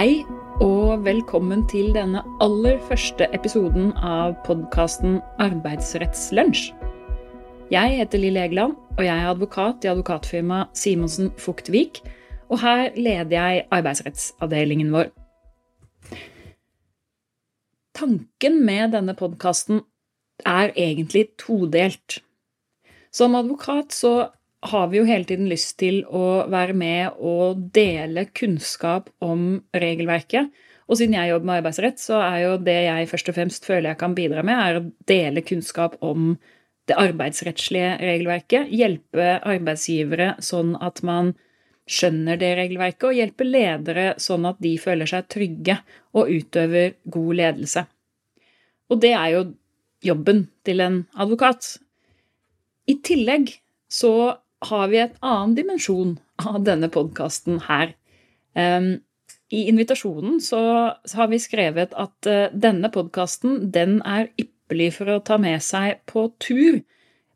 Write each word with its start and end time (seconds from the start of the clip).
Hei 0.00 0.22
og 0.64 1.02
velkommen 1.04 1.66
til 1.68 1.90
denne 1.92 2.22
aller 2.40 2.78
første 2.88 3.26
episoden 3.36 3.90
av 4.00 4.30
podkasten 4.46 5.18
Arbeidsrettslunsj. 5.44 6.70
Jeg 7.68 7.98
heter 7.98 8.22
Lill 8.22 8.38
Egeland, 8.40 8.78
og 8.96 9.02
jeg 9.04 9.12
er 9.12 9.28
advokat 9.28 9.84
i 9.84 9.90
advokatfirmaet 9.92 10.72
Simonsen 10.72 11.28
Fuktvik. 11.36 12.00
Og 12.48 12.62
her 12.62 12.96
leder 12.96 13.34
jeg 13.34 13.66
arbeidsrettsavdelingen 13.68 14.88
vår. 14.96 15.12
Tanken 18.00 18.56
med 18.64 18.96
denne 18.96 19.12
podkasten 19.20 19.84
er 20.48 20.72
egentlig 20.80 21.26
todelt. 21.44 22.22
Som 23.12 23.36
advokat 23.36 23.92
så 23.92 24.30
har 24.60 24.88
vi 24.92 25.00
jo 25.00 25.06
hele 25.08 25.24
tiden 25.24 25.48
lyst 25.48 25.78
til 25.80 26.02
å 26.04 26.44
være 26.52 26.74
med 26.76 27.16
og 27.16 27.62
dele 27.74 28.26
kunnskap 28.36 29.08
om 29.24 29.62
regelverket. 29.72 30.50
Og 30.90 30.98
siden 30.98 31.14
jeg 31.16 31.30
jobber 31.30 31.48
med 31.48 31.60
arbeidsrett, 31.60 32.00
så 32.02 32.18
er 32.20 32.38
jo 32.44 32.56
det 32.66 32.78
jeg 32.88 33.08
først 33.08 33.30
og 33.30 33.36
fremst 33.36 33.68
føler 33.68 33.92
jeg 33.92 34.00
kan 34.00 34.16
bidra 34.16 34.42
med, 34.44 34.58
er 34.58 34.80
å 34.80 34.86
dele 35.08 35.44
kunnskap 35.46 35.96
om 36.04 36.34
det 36.90 36.98
arbeidsrettslige 36.98 37.94
regelverket. 38.02 38.72
Hjelpe 38.74 39.36
arbeidsgivere 39.38 40.34
sånn 40.44 40.74
at 40.82 41.00
man 41.06 41.32
skjønner 41.90 42.38
det 42.38 42.50
regelverket, 42.58 43.06
og 43.08 43.16
hjelpe 43.16 43.46
ledere 43.46 44.06
sånn 44.20 44.44
at 44.50 44.60
de 44.62 44.74
føler 44.82 45.08
seg 45.10 45.30
trygge 45.30 45.78
og 46.18 46.30
utøver 46.30 46.98
god 47.10 47.32
ledelse. 47.40 47.86
Og 48.90 49.00
det 49.02 49.14
er 49.14 49.32
jo 49.34 49.42
jobben 50.04 50.44
til 50.66 50.82
en 50.84 51.00
advokat. 51.14 51.76
I 52.90 52.98
tillegg 53.06 53.54
så 53.90 54.12
har 54.68 54.90
vi 54.92 55.00
et 55.00 55.14
annen 55.24 55.54
dimensjon 55.56 56.18
av 56.42 56.60
denne 56.66 56.90
podkasten 56.92 57.62
her. 57.68 57.94
I 59.50 59.60
invitasjonen 59.68 60.38
så 60.42 60.60
har 61.14 61.30
vi 61.30 61.40
skrevet 61.42 61.94
at 61.98 62.28
eh, 62.30 62.52
denne 62.54 62.90
podkasten 62.94 63.70
den 63.74 63.98
er 64.06 64.28
ypperlig 64.38 64.92
for 64.94 65.10
å 65.10 65.22
ta 65.26 65.40
med 65.42 65.58
seg 65.64 66.04
på 66.10 66.28
tur. 66.42 66.78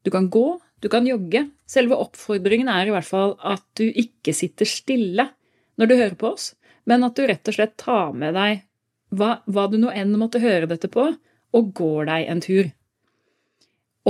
Du 0.07 0.13
kan 0.15 0.29
gå, 0.31 0.47
du 0.79 0.89
kan 0.93 1.09
jogge. 1.09 1.49
Selve 1.67 1.99
oppfordringen 1.99 2.71
er 2.71 2.87
i 2.87 2.95
hvert 2.95 3.09
fall 3.09 3.35
at 3.43 3.65
du 3.81 3.89
ikke 3.89 4.35
sitter 4.37 4.69
stille 4.69 5.27
når 5.81 5.91
du 5.91 5.97
hører 5.97 6.15
på 6.21 6.31
oss, 6.37 6.53
men 6.87 7.03
at 7.03 7.19
du 7.19 7.27
rett 7.27 7.51
og 7.51 7.57
slett 7.57 7.75
tar 7.83 8.15
med 8.15 8.37
deg 8.39 8.63
hva, 9.15 9.41
hva 9.51 9.67
du 9.71 9.79
nå 9.81 9.91
enn 9.91 10.15
måtte 10.19 10.43
høre 10.43 10.69
dette 10.71 10.91
på, 10.93 11.09
og 11.55 11.75
går 11.75 12.11
deg 12.11 12.31
en 12.31 12.43
tur. 12.45 12.71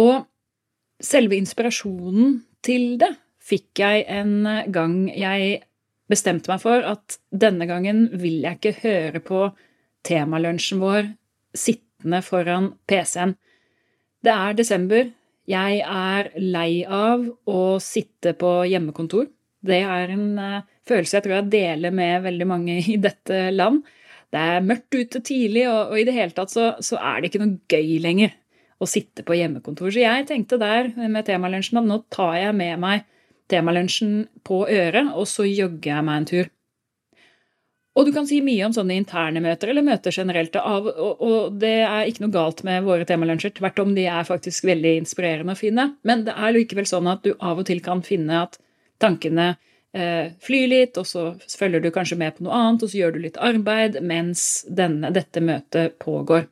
Og 0.01 0.27
selve 1.05 1.39
inspirasjonen 1.41 2.43
til 2.65 2.97
det 3.01 3.13
fikk 3.45 3.83
jeg 3.83 4.05
en 4.09 4.47
gang 4.73 4.97
jeg 5.13 5.63
bestemte 6.11 6.51
meg 6.53 6.63
for 6.63 6.85
at 6.85 7.19
denne 7.33 7.67
gangen 7.69 8.07
vil 8.21 8.43
jeg 8.45 8.59
ikke 8.59 8.81
høre 8.83 9.23
på 9.25 9.47
temalunsjen 10.05 10.81
vår 10.83 11.09
sittende 11.57 12.21
foran 12.25 12.73
PC-en. 12.89 13.35
Det 14.25 14.33
er 14.33 14.57
desember. 14.57 15.11
Jeg 15.49 15.81
er 15.85 16.31
lei 16.41 16.85
av 16.89 17.25
å 17.49 17.63
sitte 17.85 18.33
på 18.41 18.63
hjemmekontor. 18.69 19.29
Det 19.65 19.81
er 19.81 20.13
en 20.13 20.39
uh, 20.41 20.63
følelse 20.89 21.19
jeg 21.19 21.27
tror 21.27 21.37
jeg 21.39 21.53
deler 21.53 21.93
med 21.93 22.25
veldig 22.25 22.49
mange 22.49 22.79
i 22.95 22.97
dette 23.01 23.49
land. 23.53 23.83
Det 24.33 24.41
er 24.41 24.65
mørkt 24.67 24.97
ute 24.97 25.21
tidlig, 25.23 25.69
og, 25.71 25.93
og 25.93 26.01
i 26.01 26.07
det 26.09 26.17
hele 26.17 26.35
tatt 26.37 26.53
så, 26.53 26.73
så 26.83 26.99
er 26.99 27.21
det 27.21 27.31
ikke 27.31 27.45
noe 27.45 27.61
gøy 27.71 28.01
lenger 28.03 28.33
å 28.83 28.89
sitte 28.89 29.25
på 29.27 29.37
hjemmekontor. 29.39 29.93
Så 29.93 30.03
jeg 30.03 30.27
tenkte 30.29 30.59
der 30.61 30.91
med 30.97 31.27
temalunsjen 31.27 31.81
at 31.81 31.89
nå 31.89 32.01
tar 32.13 32.37
jeg 32.41 32.57
med 32.59 32.81
meg 32.83 33.05
temalunsjen 33.53 34.25
på 34.47 34.65
øret, 34.71 35.13
og 35.15 35.29
så 35.29 35.47
jogger 35.47 35.91
jeg 35.93 36.07
meg 36.07 36.21
en 36.21 36.29
tur. 36.31 36.51
Og 37.95 38.09
du 38.09 38.11
kan 38.11 38.27
si 38.27 38.41
mye 38.43 38.65
om 38.67 38.73
sånne 38.75 38.97
interne 38.99 39.39
møter 39.43 39.71
eller 39.71 39.85
møter 39.87 40.15
generelt, 40.15 40.57
av, 40.59 40.89
og, 40.91 41.21
og 41.23 41.59
det 41.63 41.77
er 41.87 42.09
ikke 42.11 42.25
noe 42.25 42.35
galt 42.35 42.65
med 42.67 42.83
våre 42.87 43.07
temalunsjer. 43.07 43.53
Tvert 43.55 43.79
om, 43.85 43.93
de 43.95 44.09
er 44.11 44.27
faktisk 44.27 44.67
veldig 44.67 44.97
inspirerende 45.05 45.55
å 45.55 45.61
finne. 45.61 45.93
Men 46.03 46.25
det 46.27 46.35
er 46.35 46.57
likevel 46.57 46.89
sånn 46.91 47.11
at 47.13 47.23
du 47.23 47.37
av 47.39 47.63
og 47.63 47.69
til 47.69 47.85
kan 47.85 48.03
finne 48.03 48.41
at 48.49 48.59
tankene 49.03 49.53
eh, 49.95 50.35
flyr 50.43 50.67
litt, 50.73 50.99
og 50.99 51.07
så 51.07 51.29
følger 51.39 51.85
du 51.85 51.93
kanskje 51.95 52.19
med 52.19 52.35
på 52.35 52.49
noe 52.49 52.59
annet, 52.59 52.83
og 52.83 52.91
så 52.91 52.99
gjør 52.99 53.15
du 53.15 53.23
litt 53.29 53.39
arbeid 53.39 54.01
mens 54.03 54.65
denne, 54.67 55.15
dette 55.15 55.45
møtet 55.45 55.95
pågår. 56.03 56.49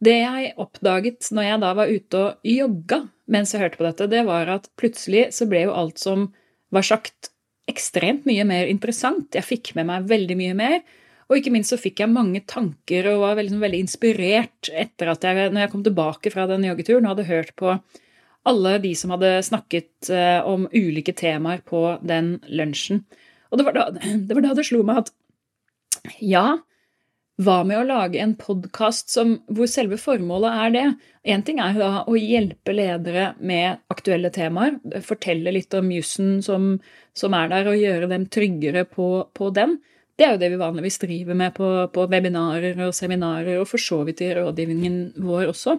Det 0.00 0.16
jeg 0.16 0.54
oppdaget 0.60 1.28
når 1.36 1.46
jeg 1.46 1.62
da 1.62 1.72
var 1.76 1.90
ute 1.92 2.20
og 2.24 2.48
jogga 2.48 3.02
mens 3.30 3.52
jeg 3.54 3.62
hørte 3.62 3.78
på 3.78 3.86
dette, 3.86 4.08
det 4.10 4.24
var 4.26 4.48
at 4.50 4.70
plutselig 4.80 5.28
så 5.36 5.46
ble 5.50 5.66
jo 5.66 5.76
alt 5.76 6.00
som 6.02 6.30
var 6.74 6.86
sagt, 6.86 7.30
ekstremt 7.70 8.24
mye 8.26 8.42
mer 8.48 8.66
interessant. 8.70 9.28
Jeg 9.36 9.46
fikk 9.46 9.74
med 9.76 9.86
meg 9.90 10.08
veldig 10.10 10.36
mye 10.38 10.56
mer. 10.58 10.80
Og 11.30 11.38
ikke 11.38 11.52
minst 11.54 11.70
så 11.70 11.78
fikk 11.78 12.02
jeg 12.02 12.10
mange 12.10 12.40
tanker 12.50 13.06
og 13.12 13.22
var 13.22 13.36
veldig, 13.38 13.60
veldig 13.62 13.82
inspirert 13.84 14.70
etter 14.74 15.12
at 15.12 15.26
jeg, 15.26 15.52
når 15.54 15.62
jeg 15.64 15.72
kom 15.74 15.84
tilbake 15.86 16.32
fra 16.34 16.48
den 16.50 16.66
joggeturen, 16.66 17.06
hadde 17.06 17.28
hørt 17.28 17.52
på 17.60 17.76
alle 18.50 18.72
de 18.82 18.90
som 18.98 19.12
hadde 19.14 19.36
snakket 19.46 20.10
eh, 20.10 20.40
om 20.48 20.66
ulike 20.72 21.14
temaer 21.14 21.62
på 21.62 21.84
den 22.02 22.38
lunsjen. 22.50 23.04
Og 23.50 23.60
det 23.60 23.68
var 23.68 23.78
da 23.78 23.86
det, 23.94 24.34
var 24.34 24.42
da 24.48 24.56
det 24.58 24.66
slo 24.66 24.82
meg 24.86 25.04
at 25.04 25.14
ja, 26.24 26.58
hva 27.40 27.60
med 27.64 27.78
å 27.78 27.84
lage 27.88 28.20
en 28.20 28.34
podkast 28.36 29.14
hvor 29.48 29.68
selve 29.70 29.96
formålet 30.00 30.56
er 30.64 30.72
det? 30.74 30.86
Én 31.32 31.44
ting 31.44 31.60
er 31.62 31.76
da 31.78 31.90
å 32.04 32.16
hjelpe 32.18 32.74
ledere 32.74 33.30
med 33.38 33.80
aktuelle 33.92 34.28
temaer, 34.34 34.76
fortelle 35.04 35.52
litt 35.54 35.72
om 35.76 35.88
jussen 35.94 36.40
som, 36.44 36.74
som, 37.16 37.36
er 37.36 37.48
der, 37.52 37.70
og 37.70 37.80
gjøre 37.80 38.10
dem 38.10 38.26
tryggere 38.32 38.84
på, 38.88 39.06
på, 39.36 39.48
den. 39.56 39.78
Det 40.18 40.26
er 40.26 40.34
jo 40.34 40.40
det 40.42 40.50
vi 40.52 40.58
vanligvis 40.60 41.00
driver 41.00 41.38
med 41.38 41.54
på, 41.56 41.68
på 41.94 42.04
webinarer 42.12 42.82
og 42.84 42.92
seminarer, 42.96 43.60
og 43.62 43.70
for 43.70 43.80
så 43.80 44.02
vidt 44.08 44.20
i 44.26 44.32
rådgivningen 44.36 44.98
vår 45.24 45.54
også. 45.54 45.78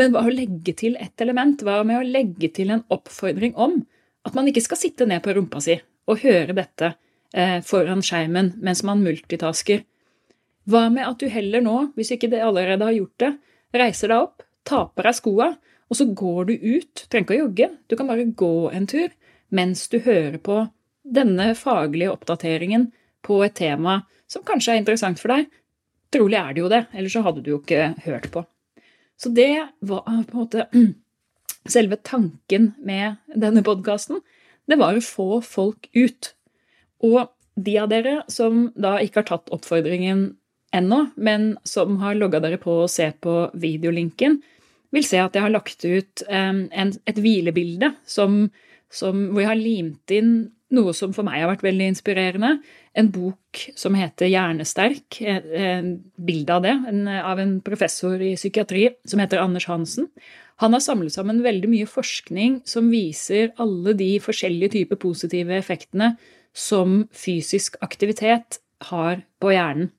Men 0.00 0.14
hva 0.14 0.22
å 0.24 0.32
legge 0.32 0.72
til 0.80 0.96
et 1.02 1.24
element? 1.24 1.60
Hva 1.66 1.82
med 1.86 2.00
å 2.00 2.06
legge 2.06 2.48
til 2.56 2.72
en 2.72 2.86
oppfordring 2.94 3.52
om 3.52 3.82
at 4.26 4.38
man 4.38 4.48
ikke 4.48 4.64
skal 4.64 4.80
sitte 4.80 5.08
ned 5.08 5.20
på 5.24 5.36
rumpa 5.36 5.60
si 5.62 5.76
og 6.06 6.24
høre 6.24 6.56
dette 6.56 6.94
eh, 7.36 7.60
foran 7.66 8.02
skjermen 8.06 8.54
mens 8.64 8.82
man 8.86 9.04
multitasker? 9.04 9.84
Hva 10.66 10.88
med 10.90 11.06
at 11.06 11.20
du 11.22 11.30
heller 11.30 11.62
nå, 11.62 11.76
hvis 11.94 12.10
ikke 12.14 12.30
det 12.32 12.42
allerede 12.42 12.88
har 12.88 12.96
gjort 12.96 13.22
det, 13.22 13.32
reiser 13.76 14.10
deg 14.10 14.24
opp, 14.24 14.42
tar 14.66 14.88
på 14.94 15.04
deg 15.06 15.14
skoa, 15.14 15.52
og 15.86 15.98
så 15.98 16.08
går 16.18 16.48
du 16.48 16.54
ut. 16.56 17.04
Trenger 17.06 17.26
ikke 17.26 17.36
å 17.36 17.42
jogge, 17.44 17.68
du 17.86 17.94
kan 17.98 18.10
bare 18.10 18.26
gå 18.34 18.54
en 18.74 18.88
tur 18.90 19.12
mens 19.54 19.84
du 19.92 20.00
hører 20.02 20.40
på 20.42 20.64
denne 21.06 21.52
faglige 21.54 22.10
oppdateringen 22.10 22.88
på 23.22 23.38
et 23.46 23.54
tema 23.54 24.00
som 24.26 24.42
kanskje 24.46 24.74
er 24.74 24.82
interessant 24.82 25.20
for 25.22 25.30
deg. 25.30 25.46
Trolig 26.14 26.38
er 26.40 26.54
det 26.54 26.62
jo 26.64 26.70
det, 26.72 26.82
ellers 26.94 27.14
så 27.14 27.22
hadde 27.26 27.44
du 27.44 27.52
jo 27.52 27.60
ikke 27.60 27.92
hørt 28.06 28.26
på. 28.34 28.42
Så 29.16 29.30
det 29.32 29.68
var 29.86 30.02
på 30.06 30.12
en 30.12 30.24
måte 30.34 30.66
selve 31.76 31.98
tanken 32.02 32.72
med 32.82 33.20
denne 33.34 33.62
podkasten. 33.66 34.20
Det 34.66 34.78
var 34.80 34.98
å 34.98 35.04
få 35.04 35.40
folk 35.46 35.88
ut. 35.94 36.32
Og 37.06 37.30
de 37.54 37.78
av 37.80 37.90
dere 37.92 38.18
som 38.32 38.66
da 38.74 38.96
ikke 39.02 39.22
har 39.22 39.30
tatt 39.30 39.54
oppfordringen 39.54 40.28
ennå, 40.76 41.06
men 41.16 41.54
som 41.66 41.98
har 42.02 42.18
logga 42.18 42.40
dere 42.44 42.60
på 42.62 42.82
og 42.84 42.92
ser 42.92 43.16
på 43.22 43.46
videolinken, 43.56 44.40
vil 44.94 45.06
se 45.06 45.20
at 45.20 45.34
jeg 45.34 45.44
har 45.44 45.52
lagt 45.52 45.84
ut 45.84 46.22
en, 46.30 46.66
et 46.70 47.18
hvilebilde 47.20 47.90
som, 48.08 48.46
som, 48.92 49.28
hvor 49.32 49.42
jeg 49.42 49.50
har 49.50 49.60
limt 49.60 50.14
inn 50.14 50.36
noe 50.74 50.94
som 50.96 51.12
for 51.14 51.26
meg 51.26 51.42
har 51.42 51.50
vært 51.52 51.64
veldig 51.66 51.90
inspirerende. 51.92 52.56
En 52.96 53.10
bok 53.14 53.60
som 53.78 53.94
heter 53.98 54.30
Hjernesterk. 54.30 55.20
En 55.22 55.92
bilde 56.16 56.56
av 56.56 56.64
det, 56.64 56.74
en, 56.90 57.04
av 57.06 57.40
en 57.42 57.58
professor 57.64 58.22
i 58.22 58.34
psykiatri 58.38 58.88
som 59.06 59.22
heter 59.22 59.42
Anders 59.42 59.68
Hansen. 59.70 60.08
Han 60.62 60.72
har 60.72 60.82
samlet 60.82 61.14
sammen 61.14 61.44
veldig 61.44 61.70
mye 61.70 61.90
forskning 61.90 62.62
som 62.68 62.88
viser 62.90 63.52
alle 63.62 63.94
de 63.98 64.16
forskjellige 64.24 64.74
typer 64.78 64.98
positive 65.00 65.54
effektene 65.58 66.14
som 66.56 67.02
fysisk 67.12 67.76
aktivitet 67.84 68.58
har 68.88 69.20
på 69.40 69.52
hjernen. 69.52 69.92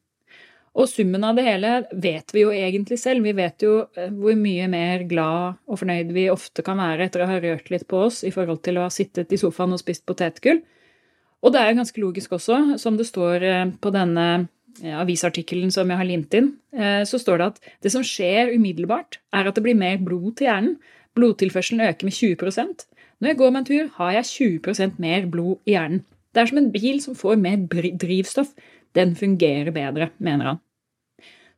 Og 0.78 0.86
summen 0.86 1.24
av 1.26 1.38
det 1.38 1.46
hele 1.48 1.72
vet 1.90 2.34
vi 2.36 2.44
jo 2.44 2.52
egentlig 2.54 3.00
selv. 3.02 3.26
Vi 3.26 3.34
vet 3.38 3.64
jo 3.66 3.80
eh, 3.98 4.12
hvor 4.14 4.36
mye 4.38 4.68
mer 4.70 5.06
glad 5.10 5.58
og 5.66 5.80
fornøyd 5.82 6.12
vi 6.14 6.28
ofte 6.30 6.66
kan 6.66 6.78
være 6.78 7.08
etter 7.08 7.24
å 7.24 7.30
ha 7.32 7.40
rørt 7.42 7.72
litt 7.74 7.88
på 7.90 8.04
oss 8.06 8.22
i 8.28 8.34
forhold 8.34 8.62
til 8.66 8.78
å 8.78 8.86
ha 8.86 8.92
sittet 8.94 9.34
i 9.34 9.40
sofaen 9.42 9.74
og 9.74 9.82
spist 9.82 10.06
potetgull. 10.08 10.62
Og 11.42 11.54
det 11.54 11.62
er 11.62 11.72
jo 11.72 11.80
ganske 11.80 12.02
logisk 12.02 12.36
også, 12.38 12.60
som 12.82 12.98
det 13.00 13.08
står 13.10 13.48
eh, 13.48 13.64
på 13.82 13.94
denne 13.96 14.28
eh, 14.84 15.00
avisartikkelen 15.02 15.74
som 15.74 15.90
jeg 15.90 16.02
har 16.02 16.10
limt 16.10 16.38
inn, 16.38 16.54
så 17.10 17.18
står 17.18 17.40
det 17.40 17.46
at 17.48 17.72
det 17.82 17.90
som 17.90 18.04
skjer 18.06 18.52
umiddelbart, 18.54 19.18
er 19.34 19.48
at 19.50 19.56
det 19.58 19.64
blir 19.66 19.74
mer 19.74 19.96
blod 20.06 20.36
til 20.38 20.46
hjernen. 20.46 20.76
Blodtilførselen 21.18 21.82
øker 21.88 22.06
med 22.06 22.14
20% 22.14 22.84
Når 23.18 23.32
jeg 23.32 23.38
går 23.40 23.56
meg 23.56 23.64
en 23.64 23.68
tur, 23.72 23.90
har 23.96 24.12
jeg 24.20 24.30
20% 24.62 25.02
mer 25.02 25.26
blod 25.34 25.58
i 25.66 25.74
hjernen. 25.74 26.04
Det 26.30 26.44
er 26.44 26.52
som 26.52 26.62
en 26.62 26.70
bil 26.70 27.02
som 27.02 27.18
får 27.18 27.42
mer 27.42 27.66
drivstoff. 27.98 28.54
Den 28.94 29.16
fungerer 29.18 29.74
bedre, 29.74 30.12
mener 30.22 30.52
han. 30.52 30.62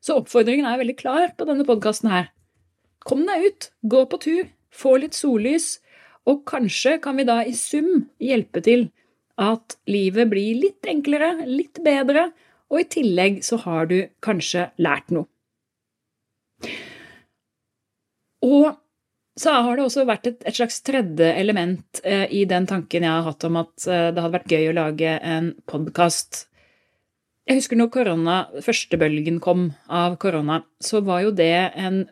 Så 0.03 0.19
oppfordringen 0.21 0.67
er 0.67 0.79
veldig 0.79 0.97
klar 0.99 1.33
på 1.35 1.47
denne 1.47 1.65
podkasten 1.67 2.11
her. 2.11 2.29
Kom 3.03 3.25
deg 3.27 3.45
ut, 3.47 3.69
gå 3.81 4.03
på 4.11 4.19
tur, 4.23 4.49
få 4.71 4.97
litt 5.01 5.17
sollys, 5.17 5.77
og 6.29 6.43
kanskje 6.49 6.97
kan 7.03 7.17
vi 7.19 7.25
da 7.27 7.41
i 7.47 7.55
sum 7.57 8.07
hjelpe 8.21 8.61
til 8.63 8.89
at 9.39 9.77
livet 9.89 10.29
blir 10.31 10.59
litt 10.59 10.87
enklere, 10.87 11.31
litt 11.47 11.79
bedre, 11.83 12.29
og 12.69 12.83
i 12.83 12.89
tillegg 12.91 13.39
så 13.45 13.57
har 13.63 13.87
du 13.89 13.97
kanskje 14.23 14.67
lært 14.83 15.09
noe. 15.15 15.25
Og 18.45 18.75
så 19.39 19.53
har 19.63 19.77
det 19.77 19.85
også 19.85 20.03
vært 20.07 20.27
et, 20.27 20.41
et 20.43 20.55
slags 20.55 20.81
tredje 20.83 21.31
element 21.39 22.01
eh, 22.03 22.25
i 22.35 22.43
den 22.47 22.67
tanken 22.67 23.05
jeg 23.05 23.11
har 23.11 23.23
hatt 23.23 23.45
om 23.47 23.59
at 23.61 23.87
eh, 23.87 24.09
det 24.11 24.19
hadde 24.19 24.35
vært 24.35 24.51
gøy 24.51 24.69
å 24.69 24.75
lage 24.75 25.15
en 25.23 25.53
podkast. 25.69 26.48
Jeg 27.49 27.57
husker 27.57 27.79
når 27.79 27.89
korona, 27.89 28.35
førstebølgen 28.61 29.39
kom 29.41 29.71
av 29.89 30.19
korona, 30.21 30.61
så 30.77 31.01
var 31.01 31.23
jo 31.23 31.31
det 31.33 31.73
en 31.81 32.03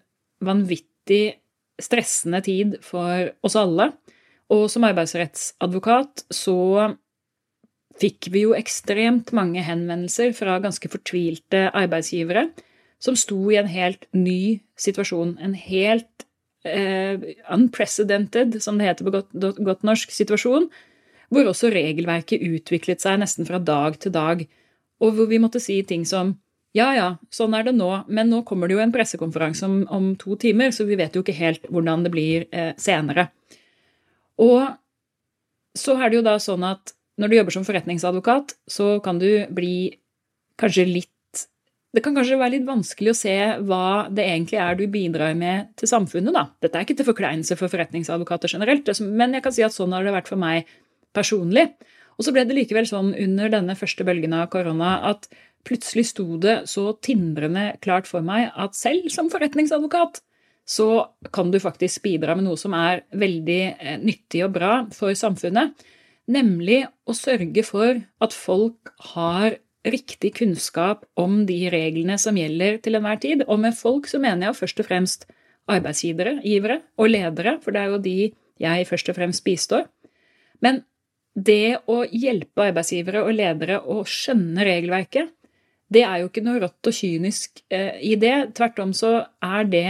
vanvittig 0.42 1.38
stressende 1.78 2.42
tid 2.42 2.80
for 2.82 3.30
oss 3.46 3.58
alle. 3.60 3.92
Og 4.50 4.66
som 4.72 4.88
arbeidsrettsadvokat 4.88 6.26
så 6.34 6.58
fikk 8.02 8.32
vi 8.34 8.48
jo 8.48 8.56
ekstremt 8.58 9.30
mange 9.36 9.62
henvendelser 9.66 10.34
fra 10.38 10.58
ganske 10.64 10.90
fortvilte 10.90 11.68
arbeidsgivere 11.70 12.48
som 13.04 13.18
sto 13.20 13.38
i 13.52 13.60
en 13.60 13.70
helt 13.70 14.08
ny 14.18 14.60
situasjon. 14.80 15.36
En 15.44 15.54
helt 15.54 16.26
eh, 16.66 17.22
unprecedented, 17.54 18.58
som 18.64 18.78
det 18.82 18.90
heter 18.90 19.06
på 19.06 19.14
godt, 19.20 19.34
godt, 19.62 19.86
norsk, 19.86 20.14
situasjon. 20.14 20.70
Hvor 21.30 21.50
også 21.52 21.70
regelverket 21.74 22.42
utviklet 22.42 23.04
seg 23.04 23.20
nesten 23.22 23.46
fra 23.46 23.60
dag 23.62 24.00
til 24.02 24.16
dag. 24.16 24.48
Og 25.04 25.14
hvor 25.16 25.30
vi 25.30 25.40
måtte 25.42 25.62
si 25.64 25.80
ting 25.88 26.06
som 26.08 26.36
ja, 26.76 26.92
ja, 26.94 27.08
sånn 27.34 27.56
er 27.58 27.66
det 27.66 27.74
nå, 27.78 27.90
men 28.14 28.30
nå 28.30 28.44
kommer 28.46 28.70
det 28.70 28.76
jo 28.76 28.82
en 28.84 28.92
pressekonferanse 28.94 29.66
om, 29.66 29.78
om 29.94 30.12
to 30.20 30.36
timer, 30.38 30.74
så 30.76 30.86
vi 30.86 30.98
vet 31.00 31.16
jo 31.16 31.24
ikke 31.24 31.38
helt 31.38 31.66
hvordan 31.72 32.04
det 32.06 32.12
blir 32.14 32.46
eh, 32.52 32.74
senere. 32.78 33.30
Og 34.44 34.68
så 35.78 35.96
er 35.98 36.12
det 36.12 36.20
jo 36.20 36.26
da 36.28 36.36
sånn 36.42 36.66
at 36.68 36.94
når 37.18 37.32
du 37.32 37.38
jobber 37.40 37.56
som 37.56 37.66
forretningsadvokat, 37.66 38.54
så 38.70 38.98
kan 39.02 39.18
du 39.22 39.30
bli 39.54 39.98
kanskje 40.60 40.90
litt 40.90 41.14
Det 41.96 42.04
kan 42.04 42.14
kanskje 42.14 42.36
være 42.38 42.52
litt 42.58 42.66
vanskelig 42.68 43.10
å 43.10 43.18
se 43.18 43.34
hva 43.66 44.06
det 44.14 44.26
egentlig 44.28 44.58
er 44.62 44.76
du 44.78 44.84
bidrar 44.92 45.32
med 45.40 45.72
til 45.80 45.90
samfunnet, 45.90 46.36
da. 46.36 46.44
Dette 46.62 46.78
er 46.78 46.86
ikke 46.86 46.98
til 47.00 47.08
forkleinelse 47.08 47.56
for 47.58 47.72
forretningsadvokater 47.72 48.52
generelt, 48.54 48.92
men 49.02 49.34
jeg 49.34 49.46
kan 49.46 49.56
si 49.56 49.64
at 49.66 49.74
sånn 49.74 49.96
har 49.96 50.06
det 50.06 50.14
vært 50.14 50.30
for 50.30 50.38
meg 50.38 50.68
personlig. 51.16 51.72
Og 52.18 52.26
så 52.26 52.34
ble 52.34 52.46
det 52.50 52.56
likevel 52.58 52.88
sånn 52.90 53.14
under 53.14 53.52
denne 53.54 53.76
første 53.78 54.06
bølgen 54.08 54.34
av 54.38 54.50
korona 54.54 54.98
at 55.12 55.28
plutselig 55.68 56.08
sto 56.12 56.38
det 56.42 56.64
så 56.72 56.92
tindrende 57.04 57.74
klart 57.84 58.08
for 58.10 58.26
meg 58.26 58.50
at 58.56 58.78
selv 58.78 59.12
som 59.14 59.30
forretningsadvokat 59.32 60.22
så 60.68 60.88
kan 61.32 61.52
du 61.52 61.60
faktisk 61.64 62.04
bidra 62.04 62.36
med 62.36 62.48
noe 62.48 62.60
som 62.60 62.74
er 62.76 63.06
veldig 63.16 63.62
eh, 63.78 64.00
nyttig 64.02 64.44
og 64.44 64.58
bra 64.58 64.72
for 64.96 65.16
samfunnet. 65.16 65.78
Nemlig 66.28 66.82
å 67.08 67.16
sørge 67.16 67.64
for 67.64 68.02
at 68.24 68.36
folk 68.36 68.92
har 69.14 69.56
riktig 69.88 70.34
kunnskap 70.42 71.06
om 71.16 71.46
de 71.48 71.70
reglene 71.72 72.18
som 72.20 72.36
gjelder 72.36 72.82
til 72.84 73.00
enhver 73.00 73.22
tid. 73.24 73.46
Og 73.48 73.62
med 73.64 73.78
folk 73.78 74.10
så 74.12 74.20
mener 74.20 74.50
jeg 74.50 74.60
først 74.60 74.84
og 74.84 74.90
fremst 74.90 75.24
arbeidsgivere 75.72 76.82
og 77.00 77.10
ledere, 77.12 77.58
for 77.64 77.76
det 77.76 77.82
er 77.82 77.94
jo 77.94 78.04
de 78.04 78.18
jeg 78.60 78.88
først 78.90 79.12
og 79.12 79.18
fremst 79.20 79.44
bistår. 79.46 79.88
Men 80.60 80.82
det 81.38 81.84
å 81.86 82.02
hjelpe 82.10 82.70
arbeidsgivere 82.72 83.22
og 83.26 83.36
ledere 83.38 83.80
å 83.86 84.02
skjønne 84.10 84.66
regelverket, 84.66 85.34
det 85.94 86.04
er 86.04 86.22
jo 86.22 86.30
ikke 86.32 86.44
noe 86.44 86.62
rått 86.64 86.90
og 86.90 86.96
kynisk 86.96 87.62
eh, 87.72 87.96
i 88.04 88.16
det. 88.20 88.52
Tvert 88.58 88.80
om 88.84 88.94
så 88.96 89.12
er 89.44 89.68
det 89.70 89.90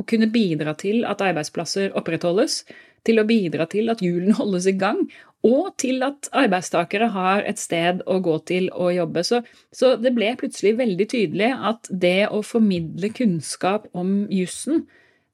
å 0.00 0.04
kunne 0.08 0.28
bidra 0.32 0.74
til 0.78 1.06
at 1.08 1.22
arbeidsplasser 1.24 1.94
opprettholdes, 1.98 2.62
til 3.06 3.18
å 3.18 3.26
bidra 3.26 3.66
til 3.70 3.90
at 3.92 4.02
hjulene 4.04 4.36
holdes 4.40 4.68
i 4.70 4.76
gang, 4.78 5.06
og 5.42 5.72
til 5.80 6.04
at 6.06 6.28
arbeidstakere 6.38 7.08
har 7.14 7.46
et 7.48 7.58
sted 7.58 8.02
å 8.06 8.20
gå 8.22 8.36
til 8.46 8.68
og 8.74 8.92
jobbe. 8.94 9.24
Så, 9.26 9.40
så 9.74 9.94
det 9.98 10.12
ble 10.14 10.34
plutselig 10.38 10.76
veldig 10.78 11.08
tydelig 11.10 11.50
at 11.70 11.90
det 11.90 12.28
å 12.30 12.44
formidle 12.46 13.10
kunnskap 13.14 13.88
om 13.98 14.28
jussen, 14.30 14.84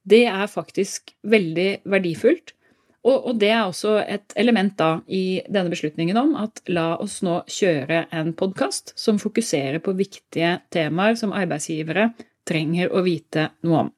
det 0.09 0.23
er 0.31 0.49
faktisk 0.49 1.13
veldig 1.29 1.83
verdifullt. 1.89 2.55
Og, 3.07 3.15
og, 3.15 3.35
det 3.39 3.51
er 3.53 3.61
også 3.63 3.93
et 4.03 4.33
element 4.39 4.73
da 4.79 4.89
i 5.07 5.39
denne 5.47 5.71
beslutningen 5.71 6.17
om 6.19 6.33
at 6.39 6.59
la 6.67 6.97
oss 6.99 7.21
nå 7.23 7.37
kjøre 7.47 8.05
en 8.11 8.33
podkast 8.35 8.91
som 8.99 9.21
fokuserer 9.21 9.79
på 9.83 9.95
viktige 9.95 10.57
temaer 10.73 11.15
som 11.19 11.31
arbeidsgivere 11.31 12.09
trenger 12.49 12.91
å 12.91 13.05
vite 13.05 13.53
noe 13.63 13.85
om. 13.85 13.93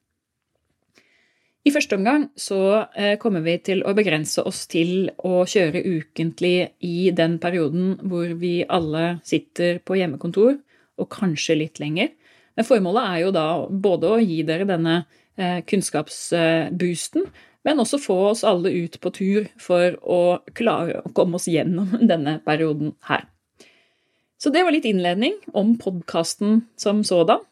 I 1.61 1.73
første 1.73 1.97
omgang 1.97 2.23
så 2.37 2.87
eh, 2.97 3.17
kommer 3.21 3.43
vi 3.45 3.59
til 3.61 3.83
å 3.85 3.93
begrense 3.97 4.41
oss 4.49 4.63
til 4.69 5.11
å 5.21 5.43
kjøre 5.49 5.83
ukentlig 5.85 6.55
i 6.85 7.11
den 7.13 7.37
perioden 7.41 7.99
hvor 8.01 8.33
vi 8.41 8.63
alle 8.65 9.19
sitter 9.25 9.77
på 9.85 9.99
hjemmekontor, 9.99 10.57
og 11.01 11.09
kanskje 11.13 11.59
litt 11.59 11.81
lenger. 11.81 12.09
Men 12.57 12.67
formålet 12.67 13.11
er 13.11 13.19
jo 13.21 13.33
da 13.35 13.45
både 13.69 14.09
å 14.09 14.17
gi 14.21 14.41
dere 14.45 14.65
denne 14.69 15.03
eh, 15.37 15.61
kunnskapsboosten, 15.69 17.29
men 17.67 17.81
også 17.81 17.99
få 18.01 18.17
oss 18.31 18.43
alle 18.47 18.71
ut 18.73 18.97
på 19.01 19.11
tur 19.13 19.47
for 19.61 19.97
å 20.01 20.21
klare 20.57 21.03
å 21.03 21.13
komme 21.17 21.37
oss 21.37 21.49
gjennom 21.51 21.93
denne 22.11 22.39
perioden 22.45 22.95
her. 23.09 23.27
Så 24.41 24.49
det 24.49 24.63
var 24.65 24.73
litt 24.73 24.87
innledning 24.89 25.35
om 25.53 25.75
podkasten 25.77 26.63
som 26.79 27.03
sådan. 27.05 27.43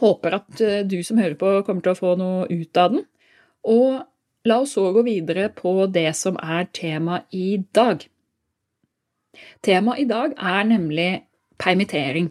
Håper 0.00 0.36
at 0.38 0.60
eh, 0.62 0.84
du 0.86 1.00
som 1.04 1.18
hører 1.18 1.34
på, 1.40 1.56
kommer 1.66 1.82
til 1.82 1.96
å 1.96 1.98
få 1.98 2.14
noe 2.20 2.46
ut 2.46 2.78
av 2.78 2.94
den. 2.94 3.02
Og 3.66 3.98
la 4.46 4.60
oss 4.62 4.76
så 4.78 4.86
gå 4.94 5.02
videre 5.04 5.48
på 5.52 5.74
det 5.90 6.12
som 6.16 6.38
er 6.40 6.70
tema 6.72 7.24
i 7.34 7.58
dag. 7.74 8.06
Temaet 9.66 10.04
i 10.04 10.06
dag 10.08 10.38
er 10.38 10.62
nemlig 10.70 11.10
permittering. 11.60 12.30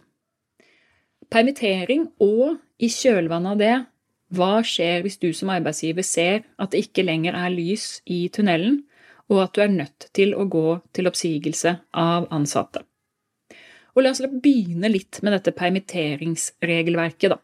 Permittering 1.29 2.07
og, 2.23 2.57
i 2.79 2.87
kjølvannet 2.89 3.51
av 3.53 3.59
det, 3.59 3.75
hva 4.35 4.59
skjer 4.65 5.01
hvis 5.05 5.17
du 5.21 5.31
som 5.33 5.51
arbeidsgiver 5.53 6.05
ser 6.05 6.43
at 6.61 6.73
det 6.73 6.83
ikke 6.85 7.05
lenger 7.05 7.37
er 7.37 7.53
lys 7.53 7.99
i 8.05 8.27
tunnelen, 8.33 8.83
og 9.29 9.43
at 9.43 9.55
du 9.55 9.63
er 9.63 9.73
nødt 9.73 10.09
til 10.15 10.33
å 10.37 10.45
gå 10.49 10.79
til 10.93 11.09
oppsigelse 11.09 11.75
av 11.97 12.29
ansatte? 12.33 12.83
Og 13.97 14.05
la 14.05 14.13
oss 14.13 14.21
begynne 14.21 14.91
litt 14.91 15.19
med 15.25 15.33
dette 15.35 15.53
permitteringsregelverket, 15.57 17.33
da. 17.33 17.39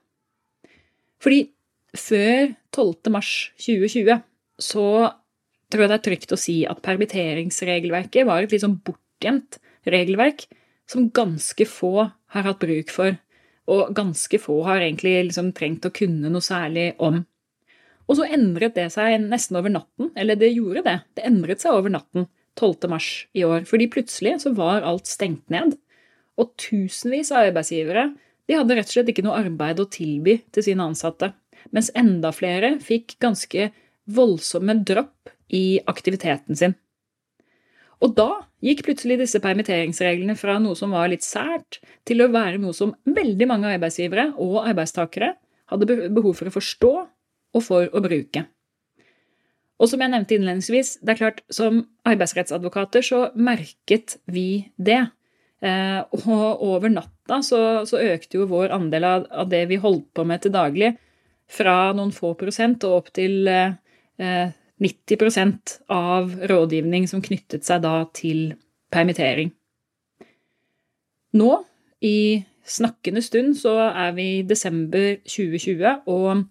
Fordi 1.21 1.47
før 1.95 2.53
12. 2.75 3.11
mars 3.13 3.31
2020 3.57 4.21
så 4.61 4.85
tror 5.71 5.83
jeg 5.83 5.91
det 5.91 5.97
er 5.97 6.05
trygt 6.05 6.35
å 6.35 6.39
si 6.39 6.57
at 6.69 6.83
permitteringsregelverket 6.85 8.27
var 8.29 8.45
et 8.45 8.54
litt 8.54 8.63
sånn 8.63 8.77
bortgjemt 8.85 9.57
regelverk 9.89 10.45
som 10.89 11.09
ganske 11.09 11.65
få 11.65 12.09
har 12.35 12.45
hatt 12.45 12.61
bruk 12.61 12.92
for, 12.94 13.15
og 13.72 13.94
ganske 13.98 14.40
få 14.42 14.60
har 14.68 14.84
egentlig 14.84 15.16
liksom 15.30 15.52
trengt 15.57 15.88
å 15.88 15.94
kunne 15.94 16.30
noe 16.31 16.44
særlig 16.44 16.92
om. 17.02 17.24
Og 18.06 18.19
så 18.19 18.28
endret 18.30 18.76
det 18.78 18.92
seg 18.94 19.18
nesten 19.24 19.57
over 19.57 19.74
natten, 19.74 20.12
eller 20.14 20.38
det 20.38 20.52
gjorde 20.54 20.86
det. 20.86 20.98
Det 21.18 21.26
endret 21.26 21.64
seg 21.64 21.74
over 21.74 21.94
natten 21.94 22.28
12. 22.60 22.90
mars 22.92 23.10
i 23.36 23.44
år, 23.48 23.66
fordi 23.68 23.90
plutselig 23.92 24.38
så 24.44 24.54
var 24.56 24.86
alt 24.86 25.10
stengt 25.10 25.50
ned. 25.54 25.74
Og 26.38 26.54
tusenvis 26.62 27.34
av 27.34 27.50
arbeidsgivere 27.50 28.12
de 28.45 28.57
hadde 28.60 28.78
rett 28.78 28.92
og 28.92 28.98
slett 29.00 29.10
ikke 29.10 29.26
noe 29.26 29.40
arbeid 29.42 29.81
å 29.81 29.90
tilby 29.90 30.38
til 30.54 30.68
sine 30.68 30.86
ansatte, 30.86 31.31
mens 31.74 31.90
enda 31.98 32.30
flere 32.36 32.76
fikk 32.84 33.18
ganske 33.24 33.72
voldsomme 34.06 34.78
dropp 34.86 35.34
i 35.50 35.80
aktiviteten 35.90 36.57
sin. 36.57 36.76
Og 38.04 38.16
da 38.18 38.30
gikk 38.66 38.83
plutselig 38.87 39.19
disse 39.21 39.40
permitteringsreglene 39.44 40.35
fra 40.40 40.57
noe 40.61 40.75
som 40.78 40.95
var 40.95 41.09
litt 41.11 41.25
sært, 41.25 41.80
til 42.07 42.23
å 42.23 42.31
være 42.33 42.59
noe 42.61 42.75
som 42.75 42.95
veldig 43.06 43.47
mange 43.49 43.71
arbeidsgivere 43.75 44.31
og 44.42 44.64
arbeidstakere 44.66 45.35
hadde 45.71 46.09
behov 46.14 46.35
for 46.37 46.49
å 46.49 46.56
forstå 46.56 46.94
og 47.56 47.64
for 47.64 47.87
å 47.87 48.04
bruke. 48.04 48.45
Og 49.75 49.92
som 49.92 49.99
jeg 49.99 50.11
nevnte 50.11 50.37
innledningsvis, 50.37 50.97
det 51.04 51.16
er 51.16 51.19
klart, 51.19 51.42
som 51.52 51.81
arbeidsrettsadvokater 52.07 53.04
så 53.04 53.21
merket 53.35 54.18
vi 54.31 54.66
det. 54.78 55.02
Eh, 55.66 56.02
og 56.16 56.64
over 56.64 56.92
natta 56.92 57.42
så, 57.44 57.59
så 57.87 57.99
økte 57.99 58.40
jo 58.40 58.47
vår 58.52 58.71
andel 58.75 59.07
av, 59.07 59.25
av, 59.31 59.49
det 59.52 59.66
vi 59.71 59.80
holdt 59.81 60.07
på 60.16 60.23
med 60.28 60.44
til 60.44 60.54
daglig, 60.56 60.94
fra 61.52 61.92
noen 61.95 62.14
få 62.16 62.33
prosent 62.40 62.85
og 62.87 63.02
opp 63.02 63.11
til 63.16 63.49
eh, 63.52 63.75
90% 64.81 65.77
av 65.94 66.33
rådgivning 66.51 67.07
som 67.07 67.23
knyttet 67.23 67.63
seg 67.67 67.83
da 67.85 68.01
til 68.15 68.55
permittering. 68.91 69.53
Nå, 71.35 71.51
i 72.03 72.44
snakkende 72.65 73.21
stund, 73.23 73.55
så 73.59 73.75
er 73.87 74.11
vi 74.17 74.27
i 74.39 74.44
desember 74.47 75.15
2020, 75.27 76.07
og 76.11 76.45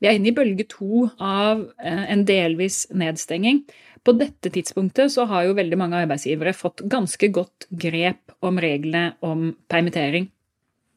vi 0.00 0.08
er 0.08 0.18
inne 0.18 0.30
i 0.30 0.36
bølge 0.36 0.66
to 0.68 1.06
av 1.22 1.64
eh, 1.80 2.04
en 2.12 2.24
delvis 2.28 2.84
nedstenging. 2.92 3.62
På 4.06 4.14
dette 4.14 4.52
tidspunktet 4.54 5.10
så 5.14 5.24
har 5.30 5.46
jo 5.46 5.56
veldig 5.58 5.78
mange 5.80 5.98
arbeidsgivere 6.04 6.54
fått 6.54 6.84
ganske 6.86 7.30
godt 7.34 7.66
grep 7.70 8.36
om 8.44 8.60
reglene 8.62 9.16
om 9.26 9.48
permittering. 9.70 10.28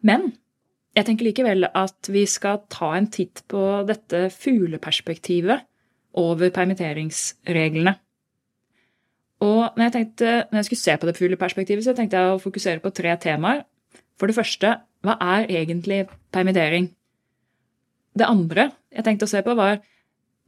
Men 0.06 0.34
jeg 0.98 1.08
tenker 1.08 1.30
likevel 1.30 1.70
at 1.70 2.10
vi 2.12 2.26
skal 2.30 2.64
ta 2.72 2.92
en 2.98 3.08
titt 3.14 3.44
på 3.50 3.64
dette 3.88 4.28
fugleperspektivet 4.36 5.69
over 6.18 6.50
permitteringsreglene. 6.54 7.96
Og 9.46 9.76
når 9.78 9.86
jeg, 9.86 9.94
tenkte, 9.94 10.32
når 10.52 10.60
jeg 10.60 10.68
skulle 10.68 10.84
se 10.84 10.96
på 11.00 11.08
det 11.08 11.18
fugleperspektivet, 11.18 11.84
så 11.86 11.94
tenkte 11.96 12.20
jeg 12.20 12.34
å 12.34 12.42
fokusere 12.44 12.84
på 12.84 12.92
tre 12.96 13.14
temaer. 13.22 13.64
For 14.20 14.28
det 14.28 14.36
første, 14.36 14.74
hva 15.06 15.16
er 15.24 15.48
egentlig 15.62 16.02
permittering? 16.36 16.90
Det 18.20 18.28
andre 18.28 18.72
jeg 18.92 19.06
tenkte 19.06 19.30
å 19.30 19.32
se 19.32 19.44
på, 19.46 19.56
var 19.56 19.80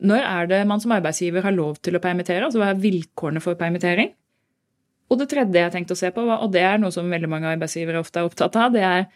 når 0.02 0.26
er 0.26 0.50
det 0.50 0.60
man 0.68 0.82
som 0.82 0.92
arbeidsgiver 0.96 1.46
har 1.46 1.56
lov 1.56 1.78
til 1.86 1.96
å 1.96 2.02
permittere? 2.04 2.44
Altså 2.48 2.60
hva 2.60 2.72
er 2.74 2.82
vilkårene 2.82 3.44
for 3.44 3.56
permittering? 3.60 4.12
Og 5.12 5.20
det 5.20 5.28
tredje 5.32 5.60
jeg 5.60 5.74
tenkte 5.74 5.96
å 5.96 6.00
se 6.00 6.10
på, 6.16 6.24
var, 6.28 6.42
og 6.44 6.52
det 6.56 6.64
er 6.66 6.80
noe 6.82 6.92
som 6.96 7.10
veldig 7.12 7.30
mange 7.30 7.50
arbeidsgivere 7.52 8.00
ofte 8.02 8.22
er 8.22 8.28
opptatt 8.28 8.58
av, 8.60 8.72
det 8.74 8.84
er 8.88 9.08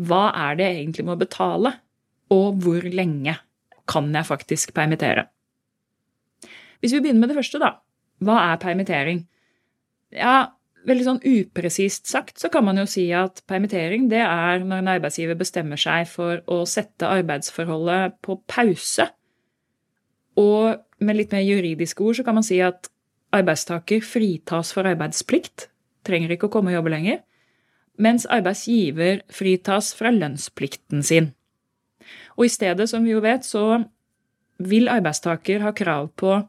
hva 0.00 0.30
er 0.48 0.56
det 0.56 0.68
jeg 0.68 0.78
egentlig 0.80 1.04
må 1.08 1.16
betale, 1.20 1.74
og 2.32 2.62
hvor 2.64 2.84
lenge 2.88 3.36
kan 3.88 4.08
jeg 4.16 4.28
faktisk 4.28 4.72
permittere? 4.76 5.26
Hvis 6.82 6.96
vi 6.96 7.00
begynner 7.04 7.22
med 7.22 7.32
det 7.32 7.38
første, 7.38 7.60
da. 7.62 7.76
Hva 8.22 8.40
er 8.50 8.60
permittering? 8.62 9.22
Ja, 10.12 10.52
veldig 10.86 11.06
sånn 11.06 11.20
upresist 11.22 12.10
sagt 12.10 12.42
så 12.42 12.50
kan 12.52 12.66
man 12.66 12.80
jo 12.80 12.86
si 12.90 13.06
at 13.14 13.42
permittering 13.50 14.08
det 14.10 14.22
er 14.24 14.64
når 14.66 14.82
en 14.82 14.92
arbeidsgiver 14.96 15.38
bestemmer 15.38 15.80
seg 15.80 16.08
for 16.10 16.42
å 16.50 16.62
sette 16.68 17.08
arbeidsforholdet 17.08 18.18
på 18.24 18.40
pause. 18.50 19.06
Og 20.38 20.82
med 21.02 21.18
litt 21.18 21.34
mer 21.34 21.44
juridiske 21.44 22.02
ord 22.02 22.18
så 22.18 22.26
kan 22.26 22.38
man 22.38 22.46
si 22.46 22.58
at 22.64 22.90
arbeidstaker 23.32 24.02
fritas 24.04 24.72
for 24.74 24.88
arbeidsplikt, 24.88 25.68
trenger 26.06 26.34
ikke 26.34 26.50
å 26.50 26.52
komme 26.52 26.72
og 26.72 26.80
jobbe 26.80 26.92
lenger, 26.92 27.22
mens 28.02 28.26
arbeidsgiver 28.26 29.22
fritas 29.32 29.92
fra 29.96 30.12
lønnsplikten 30.12 31.04
sin. 31.06 31.30
Og 32.36 32.48
i 32.48 32.52
stedet, 32.52 32.88
som 32.90 33.04
vi 33.04 33.12
jo 33.14 33.22
vet, 33.22 33.46
så 33.46 33.84
vil 34.62 34.90
arbeidstaker 34.90 35.62
ha 35.64 35.72
krav 35.76 36.10
på 36.18 36.40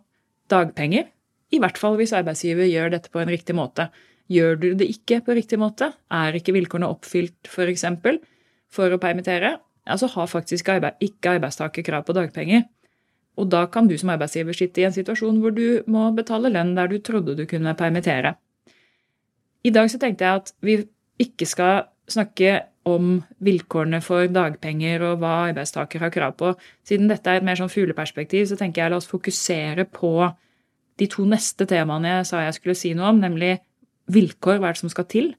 dagpenger, 0.53 1.09
i 1.53 1.59
hvert 1.61 1.77
fall 1.77 1.97
hvis 1.99 2.13
arbeidsgiver 2.17 2.69
gjør 2.69 2.95
dette 2.95 3.11
på 3.13 3.21
en 3.21 3.31
riktig 3.31 3.55
måte. 3.57 3.89
Gjør 4.31 4.55
du 4.61 4.69
det 4.79 4.87
ikke 4.89 5.19
på 5.25 5.35
riktig 5.37 5.59
måte, 5.61 5.91
er 6.13 6.37
ikke 6.37 6.55
vilkårene 6.55 6.89
oppfylt 6.89 7.35
f.eks. 7.45 7.53
For, 7.53 7.69
eksempel, 7.69 8.21
for 8.73 8.93
å 8.93 9.01
permittere, 9.01 9.57
ja, 9.83 9.97
så 9.99 10.07
har 10.13 10.31
faktisk 10.31 10.69
ikke 11.03 11.35
arbeidstaker 11.35 11.85
krav 11.85 12.07
på 12.07 12.15
dagpenger. 12.15 12.63
Og 13.37 13.49
da 13.49 13.65
kan 13.71 13.87
du 13.89 13.95
som 13.97 14.13
arbeidsgiver 14.13 14.55
sitte 14.55 14.81
i 14.81 14.87
en 14.87 14.95
situasjon 14.95 15.39
hvor 15.41 15.53
du 15.55 15.83
må 15.89 16.05
betale 16.15 16.51
lønn 16.53 16.75
der 16.77 16.89
du 16.91 16.99
trodde 17.01 17.35
du 17.37 17.45
kunne 17.49 17.73
permittere. 17.77 18.35
I 19.63 19.71
dag 19.73 19.89
så 19.89 19.99
tenkte 19.99 20.25
jeg 20.25 20.41
at 20.43 20.53
vi 20.61 20.77
ikke 21.23 21.47
skal 21.49 21.87
snakke 22.11 22.59
om 22.89 23.21
vilkårene 23.43 23.99
for 24.03 24.27
dagpenger 24.31 25.03
og 25.07 25.21
hva 25.21 25.33
arbeidstaker 25.49 26.03
har 26.03 26.11
krav 26.13 26.35
på. 26.39 26.53
Siden 26.87 27.07
dette 27.11 27.31
er 27.31 27.39
et 27.39 27.47
mer 27.47 27.59
sånn 27.59 27.71
fugleperspektiv, 27.71 28.49
så 28.49 28.57
tenker 28.59 28.83
jeg 28.83 28.93
la 28.93 28.99
oss 28.99 29.09
fokusere 29.09 29.85
på 29.87 30.13
de 30.99 31.07
to 31.09 31.25
neste 31.25 31.65
temaene 31.69 32.17
jeg 32.19 32.27
sa 32.29 32.43
jeg 32.43 32.57
skulle 32.57 32.77
si 32.77 32.91
noe 32.97 33.13
om, 33.13 33.21
nemlig 33.23 33.55
vilkår, 34.13 34.59
hva 34.59 34.69
er 34.69 34.75
det 34.75 34.83
som 34.83 34.91
skal 34.91 35.07
til, 35.09 35.31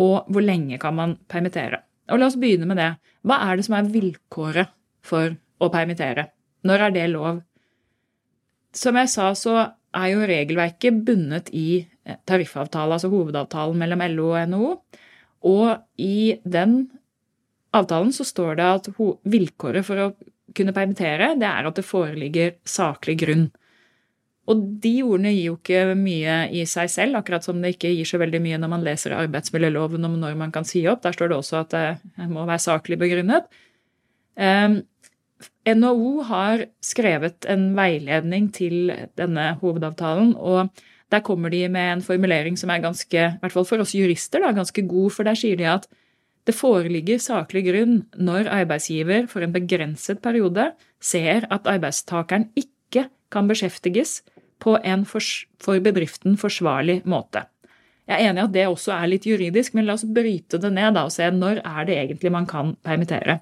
og 0.00 0.28
hvor 0.30 0.44
lenge 0.44 0.78
kan 0.80 0.94
man 0.96 1.16
permittere. 1.30 1.82
Og 2.12 2.20
la 2.20 2.28
oss 2.30 2.38
begynne 2.38 2.68
med 2.70 2.78
det. 2.78 2.92
Hva 3.26 3.40
er 3.48 3.58
det 3.58 3.66
som 3.66 3.76
er 3.78 3.90
vilkåret 3.90 4.70
for 5.04 5.34
å 5.34 5.70
permittere? 5.72 6.28
Når 6.66 6.86
er 6.86 6.94
det 6.94 7.08
lov? 7.10 7.42
Som 8.76 8.98
jeg 9.00 9.10
sa, 9.10 9.32
så 9.34 9.56
er 9.96 10.12
jo 10.12 10.28
regelverket 10.28 11.02
bundet 11.06 11.50
i 11.56 11.82
tariffavtalen, 12.28 12.94
altså 12.94 13.10
hovedavtalen 13.10 13.78
mellom 13.80 14.04
LO 14.12 14.30
og 14.34 14.52
NHO. 14.52 14.70
Og 15.44 15.76
i 16.00 16.38
den 16.44 16.78
avtalen 17.76 18.12
så 18.14 18.24
står 18.24 18.56
det 18.56 18.70
at 18.78 18.90
vilkåret 19.28 19.86
for 19.86 20.00
å 20.00 20.10
kunne 20.56 20.72
permittere, 20.72 21.34
det 21.36 21.48
er 21.48 21.68
at 21.68 21.76
det 21.76 21.84
foreligger 21.84 22.56
saklig 22.68 23.18
grunn. 23.20 23.46
Og 24.46 24.62
de 24.82 24.94
ordene 25.02 25.32
gir 25.34 25.48
jo 25.50 25.56
ikke 25.58 25.96
mye 25.98 26.36
i 26.54 26.62
seg 26.70 26.90
selv, 26.92 27.18
akkurat 27.18 27.44
som 27.44 27.58
det 27.60 27.74
ikke 27.74 27.90
gir 27.90 28.06
så 28.06 28.20
veldig 28.22 28.40
mye 28.44 28.58
når 28.62 28.70
man 28.70 28.84
leser 28.86 29.16
arbeidsmiljøloven 29.18 30.06
om 30.06 30.18
når 30.22 30.36
man 30.38 30.52
kan 30.54 30.66
si 30.66 30.84
opp. 30.86 31.02
Der 31.02 31.16
står 31.16 31.32
det 31.32 31.38
også 31.40 31.62
at 31.64 31.74
det 31.74 32.28
må 32.30 32.46
være 32.46 32.62
saklig 32.62 32.98
begrunnet. 33.00 33.48
Um, 34.38 34.84
NHO 35.66 36.12
har 36.28 36.68
skrevet 36.84 37.48
en 37.50 37.72
veiledning 37.76 38.52
til 38.54 38.92
denne 39.18 39.48
hovedavtalen, 39.60 40.36
og 40.38 40.70
der 41.12 41.22
kommer 41.22 41.52
de 41.52 41.62
med 41.70 41.92
en 41.92 42.02
formulering 42.02 42.56
som 42.58 42.70
er 42.72 42.82
ganske, 42.82 43.14
i 43.14 43.40
hvert 43.42 43.54
fall 43.54 43.66
for 43.68 43.82
oss 43.82 43.94
jurister, 43.94 44.42
da, 44.42 44.52
ganske 44.56 44.82
god, 44.88 45.12
for 45.14 45.28
der 45.28 45.38
sier 45.38 45.58
de 45.58 45.68
at 45.70 45.86
det 46.46 46.54
foreligger 46.54 47.18
saklig 47.22 47.64
grunn 47.66 47.96
når 48.14 48.50
arbeidsgiver 48.54 49.26
for 49.30 49.42
en 49.42 49.54
begrenset 49.54 50.22
periode 50.22 50.70
ser 51.02 51.46
at 51.50 51.66
arbeidstakeren 51.66 52.48
ikke 52.58 53.08
kan 53.34 53.50
beskjeftiges 53.50 54.20
på 54.62 54.76
en 54.86 55.04
for 55.06 55.82
bedriften 55.82 56.38
forsvarlig 56.40 57.00
måte. 57.04 57.44
Jeg 58.06 58.22
er 58.22 58.30
enig 58.30 58.44
i 58.44 58.46
at 58.46 58.54
det 58.54 58.66
også 58.70 58.94
er 58.94 59.10
litt 59.10 59.26
juridisk, 59.26 59.74
men 59.74 59.88
la 59.88 59.96
oss 59.98 60.06
bryte 60.06 60.60
det 60.62 60.70
ned 60.72 60.94
da, 60.94 61.06
og 61.08 61.14
se 61.14 61.26
når 61.34 61.60
er 61.66 61.88
det 61.88 61.96
egentlig 61.98 62.30
man 62.32 62.46
kan 62.46 62.76
permittere. 62.86 63.40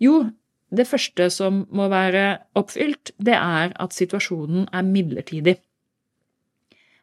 Jo, 0.00 0.26
det 0.74 0.88
første 0.90 1.30
som 1.32 1.62
må 1.72 1.88
være 1.88 2.44
oppfylt, 2.58 3.14
det 3.16 3.36
er 3.38 3.72
at 3.72 3.96
situasjonen 3.96 4.68
er 4.68 4.84
midlertidig. 4.84 5.56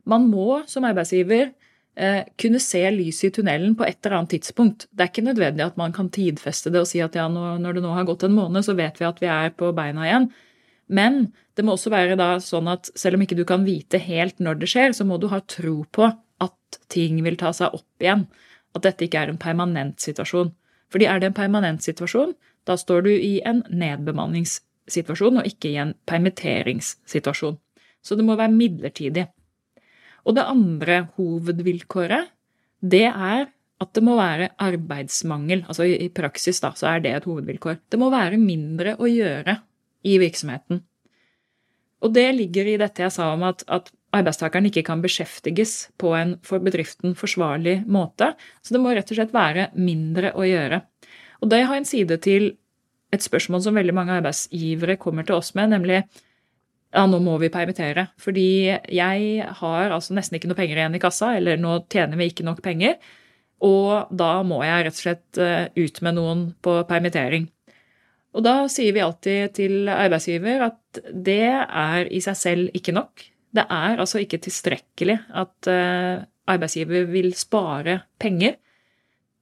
Man 0.10 0.30
må 0.32 0.62
som 0.70 0.86
arbeidsgiver 0.88 1.52
eh, 1.96 2.24
kunne 2.42 2.62
se 2.64 2.82
lyset 2.94 3.30
i 3.30 3.34
tunnelen 3.40 3.76
på 3.78 3.86
et 3.88 4.00
eller 4.02 4.22
annet 4.22 4.36
tidspunkt. 4.38 4.88
Det 4.92 5.06
er 5.06 5.12
ikke 5.12 5.28
nødvendig 5.28 5.66
at 5.66 5.78
man 5.80 5.94
kan 5.96 6.10
tidfeste 6.14 6.74
det 6.74 6.84
og 6.84 6.90
si 6.90 7.04
at 7.04 7.16
ja, 7.18 7.28
når 7.32 7.78
det 7.78 7.84
nå 7.86 7.94
har 7.96 8.08
gått 8.10 8.26
en 8.28 8.38
måned, 8.38 8.66
så 8.66 8.78
vet 8.78 9.00
vi 9.02 9.08
at 9.10 9.22
vi 9.22 9.30
er 9.32 9.54
på 9.58 9.72
beina 9.78 10.08
igjen. 10.08 10.32
Men 10.92 11.22
det 11.56 11.64
må 11.66 11.76
også 11.78 11.92
være 11.94 12.18
da 12.20 12.34
sånn 12.44 12.68
at 12.72 12.90
selv 13.00 13.18
om 13.18 13.26
ikke 13.26 13.38
du 13.40 13.46
kan 13.48 13.64
vite 13.68 14.00
helt 14.02 14.42
når 14.44 14.60
det 14.62 14.72
skjer, 14.72 14.96
så 14.96 15.08
må 15.08 15.20
du 15.22 15.30
ha 15.32 15.40
tro 15.48 15.82
på 15.92 16.10
at 16.42 16.80
ting 16.92 17.22
vil 17.24 17.38
ta 17.40 17.54
seg 17.56 17.76
opp 17.78 18.04
igjen. 18.04 18.26
At 18.76 18.86
dette 18.88 19.08
ikke 19.08 19.22
er 19.24 19.32
en 19.32 19.40
permanent 19.40 20.04
situasjon. 20.04 20.52
Fordi 20.92 21.08
er 21.08 21.22
det 21.22 21.30
en 21.30 21.38
permanent 21.38 21.84
situasjon, 21.84 22.34
da 22.68 22.76
står 22.78 23.06
du 23.08 23.12
i 23.14 23.40
en 23.48 23.64
nedbemanningssituasjon 23.72 25.40
og 25.42 25.48
ikke 25.48 25.72
i 25.72 25.80
en 25.82 25.94
permitteringssituasjon. 26.10 27.58
Så 28.04 28.18
det 28.18 28.26
må 28.28 28.36
være 28.36 28.54
midlertidig. 28.54 29.28
Og 30.26 30.38
det 30.38 30.46
andre 30.46 31.02
hovedvilkåret, 31.18 32.30
det 32.82 33.08
er 33.10 33.50
at 33.82 33.96
det 33.98 34.04
må 34.06 34.16
være 34.20 34.52
arbeidsmangel. 34.62 35.66
Altså 35.66 35.88
i 35.90 36.10
praksis 36.14 36.62
da, 36.62 36.74
så 36.78 36.92
er 36.92 37.02
det 37.02 37.16
et 37.16 37.26
hovedvilkår. 37.26 37.80
Det 37.90 38.00
må 38.00 38.12
være 38.14 38.38
mindre 38.42 38.94
å 39.02 39.10
gjøre 39.10 39.58
i 40.06 40.18
virksomheten. 40.22 40.84
Og 42.02 42.14
det 42.14 42.28
ligger 42.38 42.70
i 42.70 42.78
dette 42.82 43.04
jeg 43.04 43.14
sa 43.14 43.32
om 43.34 43.44
at, 43.46 43.64
at 43.70 43.92
arbeidstakeren 44.16 44.68
ikke 44.70 44.86
kan 44.88 45.02
beskjeftiges 45.04 45.92
på 46.02 46.14
en 46.18 46.36
for 46.46 46.64
bedriften 46.64 47.14
forsvarlig 47.18 47.82
måte. 47.90 48.34
Så 48.62 48.76
det 48.76 48.82
må 48.84 48.94
rett 48.94 49.12
og 49.14 49.20
slett 49.20 49.36
være 49.36 49.70
mindre 49.78 50.34
å 50.38 50.46
gjøre. 50.48 50.82
Og 51.42 51.50
det 51.54 51.64
har 51.66 51.78
en 51.78 51.88
side 51.88 52.18
til 52.22 52.52
et 53.12 53.24
spørsmål 53.24 53.64
som 53.66 53.78
veldig 53.78 53.96
mange 53.96 54.18
arbeidsgivere 54.20 54.98
kommer 55.02 55.26
til 55.28 55.38
oss 55.38 55.54
med, 55.58 55.74
nemlig 55.74 56.04
ja, 56.92 57.06
nå 57.08 57.22
må 57.24 57.38
vi 57.42 57.52
permittere. 57.54 58.10
Fordi 58.20 58.50
jeg 58.92 59.48
har 59.62 59.96
altså 59.96 60.16
nesten 60.18 60.38
ikke 60.38 60.52
noe 60.52 60.60
penger 60.60 60.82
igjen 60.82 60.98
i 60.98 61.02
kassa, 61.04 61.34
eller 61.40 61.60
nå 61.60 61.80
tjener 61.92 62.20
vi 62.20 62.30
ikke 62.32 62.46
nok 62.48 62.62
penger. 62.66 62.98
Og 63.66 64.12
da 64.18 64.32
må 64.48 64.62
jeg 64.66 64.88
rett 64.88 64.98
og 64.98 65.04
slett 65.04 65.42
eh, 65.42 65.68
ut 65.78 66.02
med 66.06 66.18
noen 66.18 66.46
på 66.66 66.80
permittering. 66.90 67.48
Og 68.32 68.46
da 68.46 68.56
sier 68.72 68.96
vi 68.96 69.04
alltid 69.04 69.56
til 69.58 69.92
arbeidsgiver 69.92 70.64
at 70.70 71.02
det 71.12 71.44
er 71.52 72.08
i 72.10 72.22
seg 72.24 72.38
selv 72.40 72.78
ikke 72.78 72.96
nok. 72.96 73.24
Det 73.52 73.66
er 73.68 74.00
altså 74.00 74.22
ikke 74.24 74.40
tilstrekkelig 74.42 75.18
at 75.38 75.70
eh, 75.70 76.24
arbeidsgiver 76.52 77.10
vil 77.12 77.34
spare 77.38 78.02
penger. 78.22 78.58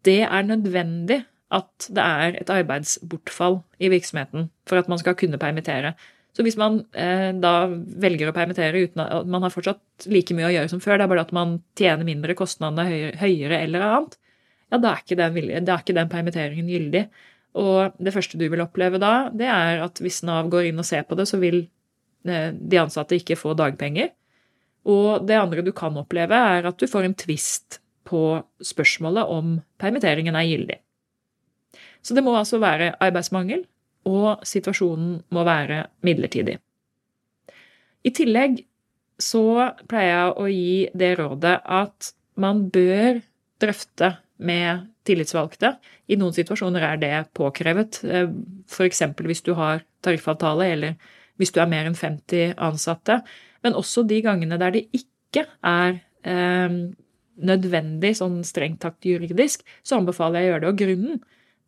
Det 0.05 0.21
er 0.25 0.47
nødvendig 0.47 1.21
at 1.53 1.89
det 1.89 2.05
er 2.05 2.37
et 2.41 2.51
arbeidsbortfall 2.53 3.61
i 3.81 3.89
virksomheten 3.89 4.49
for 4.69 4.81
at 4.81 4.89
man 4.89 5.01
skal 5.01 5.17
kunne 5.17 5.39
permittere. 5.41 5.95
Så 6.39 6.43
hvis 6.47 6.55
man 6.55 6.77
eh, 6.95 7.33
da 7.35 7.67
velger 7.99 8.29
å 8.29 8.33
permittere 8.35 8.85
uten 8.85 9.01
at 9.03 9.27
man 9.27 9.43
har 9.43 9.51
fortsatt 9.51 10.05
like 10.07 10.31
mye 10.37 10.47
å 10.47 10.53
gjøre 10.53 10.69
som 10.71 10.79
før, 10.79 10.95
det 10.95 11.03
er 11.03 11.11
bare 11.11 11.25
at 11.25 11.33
man 11.35 11.57
tjener 11.75 12.07
mindre, 12.07 12.31
kostnadene 12.39 12.85
høyere, 12.87 13.17
høyere 13.19 13.57
eller 13.65 13.83
annet, 13.83 14.15
ja, 14.71 14.77
da 14.79 14.93
er 14.93 15.01
ikke 15.03 15.17
den, 15.19 15.65
da 15.67 15.73
er 15.75 15.83
ikke 15.83 15.97
den 15.97 16.11
permitteringen 16.13 16.69
gyldig. 16.71 17.01
Og 17.59 17.97
det 17.99 18.13
første 18.15 18.39
du 18.39 18.45
vil 18.47 18.63
oppleve 18.63 19.01
da, 19.03 19.11
det 19.35 19.49
er 19.51 19.83
at 19.83 19.99
hvis 19.99 20.21
Nav 20.23 20.47
går 20.53 20.69
inn 20.69 20.79
og 20.79 20.87
ser 20.87 21.03
på 21.09 21.17
det, 21.19 21.25
så 21.27 21.41
vil 21.41 21.59
eh, 22.23 22.53
de 22.55 22.79
ansatte 22.79 23.19
ikke 23.19 23.35
få 23.41 23.57
dagpenger. 23.59 24.13
Og 24.87 25.27
det 25.27 25.41
andre 25.41 25.65
du 25.65 25.73
kan 25.75 25.97
oppleve, 25.99 26.39
er 26.39 26.69
at 26.71 26.79
du 26.79 26.87
får 26.87 27.09
en 27.09 27.17
tvist 27.19 27.81
på 28.07 28.23
spørsmålet 28.63 29.27
om 29.35 29.57
permitteringen 29.81 30.39
er 30.39 30.47
gyldig. 30.47 30.79
Så 31.99 32.15
det 32.15 32.23
må 32.23 32.31
altså 32.39 32.61
være 32.63 32.93
arbeidsmangel, 33.03 33.65
og 34.07 34.45
situasjonen 34.47 35.19
må 35.35 35.43
være 35.47 35.83
midlertidig. 36.05 36.57
I 38.05 38.11
tillegg 38.15 38.61
så 39.19 39.43
pleier 39.91 40.13
jeg 40.13 40.35
å 40.39 40.47
gi 40.47 40.77
det 40.95 41.11
rådet 41.19 41.57
at 41.65 42.13
man 42.39 42.69
bør 42.71 43.19
drøfte 43.59 44.13
med 44.39 44.85
tillitsvalgte. 45.07 45.73
I 46.07 46.17
noen 46.19 46.35
situasjoner 46.35 46.85
er 46.93 47.01
det 47.01 47.13
påkrevet, 47.35 47.99
eh, 48.07 48.29
f.eks. 48.69 49.03
hvis 49.19 49.43
du 49.43 49.53
har 49.59 49.83
tariffavtale, 50.05 50.69
eller 50.75 50.95
hvis 51.39 51.51
du 51.55 51.59
er 51.59 51.71
mer 51.71 51.89
enn 51.89 51.97
50 51.97 52.55
ansatte. 52.55 53.19
Men 53.65 53.75
også 53.75 54.05
de 54.07 54.21
gangene 54.23 54.59
der 54.61 54.77
det 54.77 54.85
ikke 54.95 55.43
er 55.65 55.99
eh, 56.23 56.79
nødvendig 57.39 58.13
sånn 58.19 58.39
strengt 58.47 58.81
takt 58.83 59.07
juridisk, 59.07 59.65
så 59.83 59.99
anbefaler 59.99 60.43
jeg 60.43 60.47
å 60.47 60.53
gjøre 60.53 60.63
det. 60.63 60.71
Og 60.71 60.81
grunnen 60.83 61.21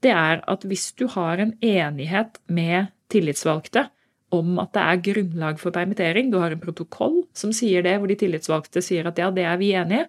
det 0.06 0.14
er 0.14 0.42
at 0.50 0.64
hvis 0.68 0.92
du 0.98 1.08
har 1.14 1.42
en 1.42 1.54
enighet 1.62 2.40
med 2.48 2.92
tillitsvalgte 3.12 3.88
om 4.32 4.56
at 4.64 4.72
det 4.76 4.82
er 4.82 5.04
grunnlag 5.10 5.60
for 5.60 5.76
permittering, 5.76 6.32
du 6.32 6.40
har 6.40 6.56
en 6.56 6.64
protokoll 6.64 7.22
som 7.38 7.52
sier 7.56 7.84
det, 7.84 7.98
hvor 8.00 8.10
de 8.10 8.18
tillitsvalgte 8.20 8.84
sier 8.84 9.10
at 9.10 9.20
ja, 9.20 9.30
det 9.36 9.46
er 9.46 9.60
vi 9.60 9.74
enige, 9.76 10.08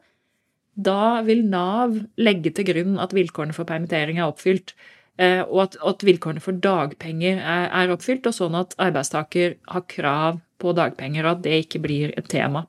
da 0.72 1.20
vil 1.26 1.44
Nav 1.50 1.98
legge 2.16 2.52
til 2.54 2.68
grunn 2.70 2.98
at 3.02 3.12
vilkårene 3.12 3.56
for 3.56 3.68
permittering 3.68 4.20
er 4.20 4.30
oppfylt. 4.30 4.72
Eh, 5.20 5.42
og 5.42 5.66
at, 5.66 5.76
at 5.84 6.04
vilkårene 6.06 6.40
for 6.40 6.56
dagpenger 6.56 7.42
er, 7.42 7.66
er, 7.68 7.92
oppfylt, 7.92 8.24
og 8.30 8.36
sånn 8.36 8.56
at 8.56 8.76
arbeidstaker 8.80 9.58
har 9.68 9.84
krav 9.90 10.40
på 10.62 10.72
dagpenger, 10.78 11.26
og 11.26 11.36
at 11.36 11.42
det 11.44 11.58
ikke 11.66 11.82
blir 11.84 12.14
et 12.16 12.30
tema. 12.32 12.64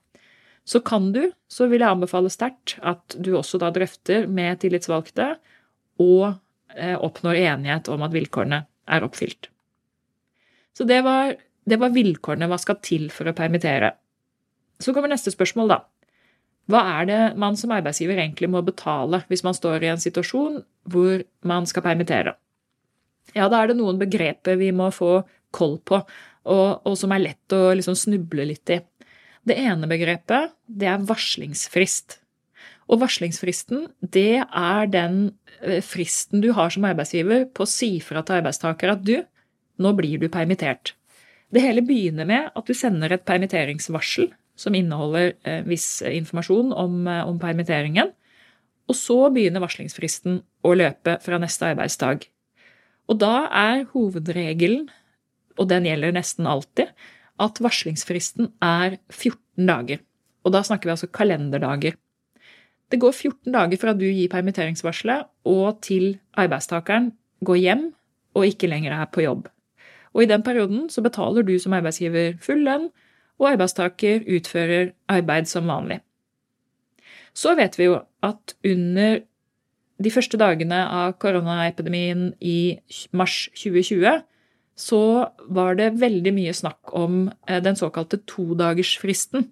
Så 0.68 0.82
kan 0.84 1.12
du, 1.16 1.30
så 1.52 1.70
vil 1.72 1.84
jeg 1.84 1.96
anbefale 1.96 2.32
sterkt 2.32 2.78
at 2.84 3.16
du 3.20 3.34
også 3.38 3.60
da 3.62 3.72
drøfter 3.76 4.28
med 4.32 4.60
tillitsvalgte 4.64 5.36
og 6.04 6.40
oppnår 6.74 7.40
enighet 7.40 7.90
om 7.94 8.06
at 8.06 8.14
vilkårene 8.14 8.64
er 8.90 9.06
oppfylt. 9.06 9.50
Så 10.74 10.88
det 10.90 11.02
var, 11.06 11.36
det 11.70 11.80
var 11.80 11.94
vilkårene 11.94 12.50
hva 12.50 12.60
skal 12.62 12.80
til 12.84 13.10
for 13.14 13.30
å 13.30 13.36
permittere. 13.38 13.94
Så 14.82 14.94
kommer 14.94 15.12
neste 15.12 15.32
spørsmål, 15.34 15.76
da. 15.76 15.80
Hva 16.72 16.82
er 17.00 17.08
det 17.10 17.22
man 17.40 17.58
som 17.60 17.74
arbeidsgiver 17.76 18.18
egentlig 18.22 18.48
må 18.52 18.62
betale 18.64 19.20
hvis 19.28 19.44
man 19.44 19.56
står 19.56 19.84
i 19.84 19.92
en 19.92 20.02
situasjon 20.02 20.62
hvor 20.92 21.26
man 21.48 21.68
skal 21.68 21.84
permittere? 21.86 22.38
Ja, 23.36 23.50
da 23.52 23.62
er 23.62 23.72
det 23.72 23.80
noen 23.80 24.00
begreper 24.00 24.58
vi 24.60 24.72
må 24.76 24.90
få 24.94 25.22
koll 25.54 25.78
på, 25.86 26.00
og, 26.50 26.68
og 26.88 26.96
som 27.00 27.14
er 27.14 27.24
lett 27.24 27.56
å 27.56 27.72
liksom 27.76 27.96
snuble 28.00 28.48
litt 28.50 28.72
i. 28.74 28.80
Det 29.44 29.56
ene 29.60 29.90
begrepet, 29.92 30.56
det 30.68 30.88
er 30.90 31.04
varslingsfrist. 31.08 32.23
Og 32.92 33.00
varslingsfristen, 33.04 33.88
det 34.02 34.44
er 34.44 34.90
den 34.92 35.20
eh, 35.62 35.80
fristen 35.86 36.44
du 36.44 36.52
har 36.58 36.74
som 36.74 36.86
arbeidsgiver 36.88 37.48
på 37.56 37.66
å 37.66 37.70
si 37.70 37.96
fra 38.04 38.24
til 38.26 38.42
arbeidstaker 38.42 38.96
at 38.96 39.06
du, 39.08 39.16
nå 39.80 39.94
blir 39.98 40.20
du 40.22 40.28
permittert. 40.32 40.94
Det 41.54 41.62
hele 41.62 41.84
begynner 41.86 42.28
med 42.28 42.50
at 42.58 42.68
du 42.68 42.74
sender 42.76 43.14
et 43.14 43.26
permitteringsvarsel 43.28 44.32
som 44.60 44.76
inneholder 44.78 45.34
eh, 45.48 45.64
viss 45.68 46.02
informasjon 46.06 46.74
om, 46.74 47.00
eh, 47.08 47.24
om, 47.28 47.40
permitteringen. 47.42 48.12
Og 48.90 48.98
så 49.00 49.18
begynner 49.34 49.64
varslingsfristen 49.64 50.42
å 50.66 50.76
løpe 50.76 51.18
fra 51.24 51.40
neste 51.42 51.72
arbeidsdag. 51.72 52.28
Og 53.12 53.20
da 53.20 53.48
er 53.48 53.86
hovedregelen, 53.94 54.88
og 55.60 55.70
den 55.70 55.88
gjelder 55.88 56.16
nesten 56.16 56.50
alltid, 56.50 56.92
at 57.42 57.62
varslingsfristen 57.62 58.52
er 58.64 58.98
14 59.12 59.70
dager. 59.70 60.02
Og 60.44 60.54
da 60.56 60.64
snakker 60.66 60.90
vi 60.90 60.96
altså 60.96 61.10
kalenderdager. 61.14 61.98
Det 62.94 63.00
går 63.02 63.16
14 63.16 63.56
dager 63.56 63.80
fra 63.82 63.96
du 63.98 64.06
gir 64.06 64.30
permitteringsvarselet 64.30 65.26
og 65.50 65.80
til 65.82 66.20
arbeidstakeren 66.38 67.10
går 67.42 67.58
hjem 67.58 67.88
og 68.38 68.46
ikke 68.46 68.70
lenger 68.70 68.94
er 68.94 69.10
på 69.10 69.24
jobb. 69.26 69.48
Og 70.14 70.24
i 70.24 70.30
den 70.30 70.44
perioden 70.46 70.90
så 70.94 71.02
betaler 71.02 71.42
du 71.42 71.56
som 71.60 71.74
arbeidsgiver 71.74 72.38
full 72.42 72.62
lønn, 72.68 72.92
og 73.42 73.50
arbeidstaker 73.50 74.28
utfører 74.30 74.92
arbeid 75.10 75.50
som 75.50 75.66
vanlig. 75.68 76.04
Så 77.34 77.56
vet 77.58 77.80
vi 77.80 77.90
jo 77.90 77.98
at 78.22 78.54
under 78.62 79.24
de 80.04 80.12
første 80.14 80.38
dagene 80.38 80.84
av 80.86 81.16
koronaepidemien 81.18 82.30
i 82.42 82.78
mars 83.12 83.48
2020 83.58 84.22
så 84.78 85.02
var 85.54 85.78
det 85.82 85.96
veldig 86.02 86.34
mye 86.34 86.54
snakk 86.54 86.94
om 86.98 87.28
eh, 87.48 87.62
den 87.62 87.78
såkalte 87.78 88.22
todagersfristen. 88.30 89.50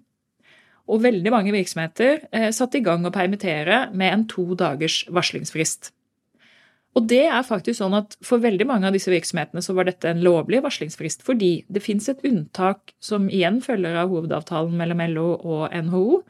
Og 0.90 1.02
veldig 1.04 1.30
mange 1.30 1.52
virksomheter 1.54 2.24
satt 2.26 2.56
satte 2.56 2.80
i 2.80 2.84
gang 2.84 3.04
å 3.06 3.12
permittere 3.14 3.84
med 3.94 4.12
en 4.12 4.24
to 4.30 4.44
dagers 4.58 5.02
varslingsfrist. 5.12 5.92
Og 6.92 7.06
det 7.08 7.22
er 7.24 7.46
faktisk 7.46 7.78
sånn 7.78 7.96
at 7.96 8.18
For 8.24 8.42
veldig 8.42 8.66
mange 8.68 8.88
av 8.88 8.96
disse 8.96 9.12
virksomhetene 9.12 9.62
så 9.64 9.74
var 9.76 9.88
dette 9.88 10.10
en 10.10 10.20
lovlig 10.24 10.60
varslingsfrist, 10.64 11.24
fordi 11.24 11.64
det 11.72 11.84
fins 11.84 12.08
et 12.12 12.20
unntak 12.28 12.92
som 13.00 13.30
igjen 13.32 13.62
følger 13.64 13.96
av 14.02 14.12
hovedavtalen 14.12 14.76
mellom 14.76 15.02
LO 15.14 15.28
og 15.38 15.64
NHO, 15.72 16.22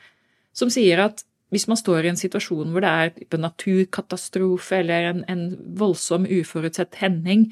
som 0.54 0.70
sier 0.72 1.02
at 1.02 1.24
hvis 1.52 1.66
man 1.68 1.76
står 1.76 2.06
i 2.06 2.12
en 2.12 2.20
situasjon 2.20 2.70
hvor 2.72 2.84
det 2.84 2.92
er 2.92 3.10
en 3.36 3.44
naturkatastrofe 3.44 4.78
eller 4.78 5.10
en, 5.10 5.24
en 5.28 5.42
voldsom 5.76 6.24
uforutsett 6.24 6.96
hending, 7.02 7.50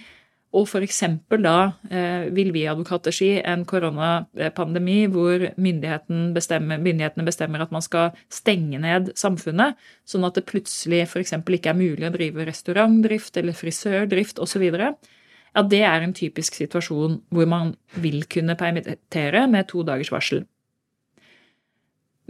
og 0.51 0.67
f.eks. 0.67 1.03
da 1.31 1.57
eh, 1.95 2.27
vil 2.35 2.51
vi 2.51 2.65
advokater 2.67 3.15
si 3.15 3.29
en 3.39 3.63
koronapandemi 3.69 5.05
hvor 5.13 5.45
myndigheten 5.55 6.33
bestemmer, 6.35 6.81
myndighetene 6.83 7.27
bestemmer 7.27 7.63
at 7.63 7.71
man 7.71 7.85
skal 7.87 8.17
stenge 8.33 8.81
ned 8.83 9.13
samfunnet, 9.19 9.79
sånn 10.03 10.27
at 10.27 10.41
det 10.41 10.49
plutselig 10.51 11.05
f.eks. 11.07 11.37
ikke 11.39 11.71
er 11.71 11.79
mulig 11.79 12.09
å 12.09 12.15
drive 12.17 12.49
restaurantdrift 12.49 13.39
eller 13.39 13.55
frisørdrift 13.55 14.43
osv. 14.43 14.67
Ja, 14.75 15.63
det 15.63 15.85
er 15.87 16.03
en 16.03 16.17
typisk 16.19 16.59
situasjon 16.59 17.21
hvor 17.31 17.51
man 17.51 17.77
vil 18.03 18.25
kunne 18.31 18.59
permittere 18.59 19.47
med 19.51 19.71
to 19.71 19.87
dagers 19.87 20.11
varsel. 20.11 20.45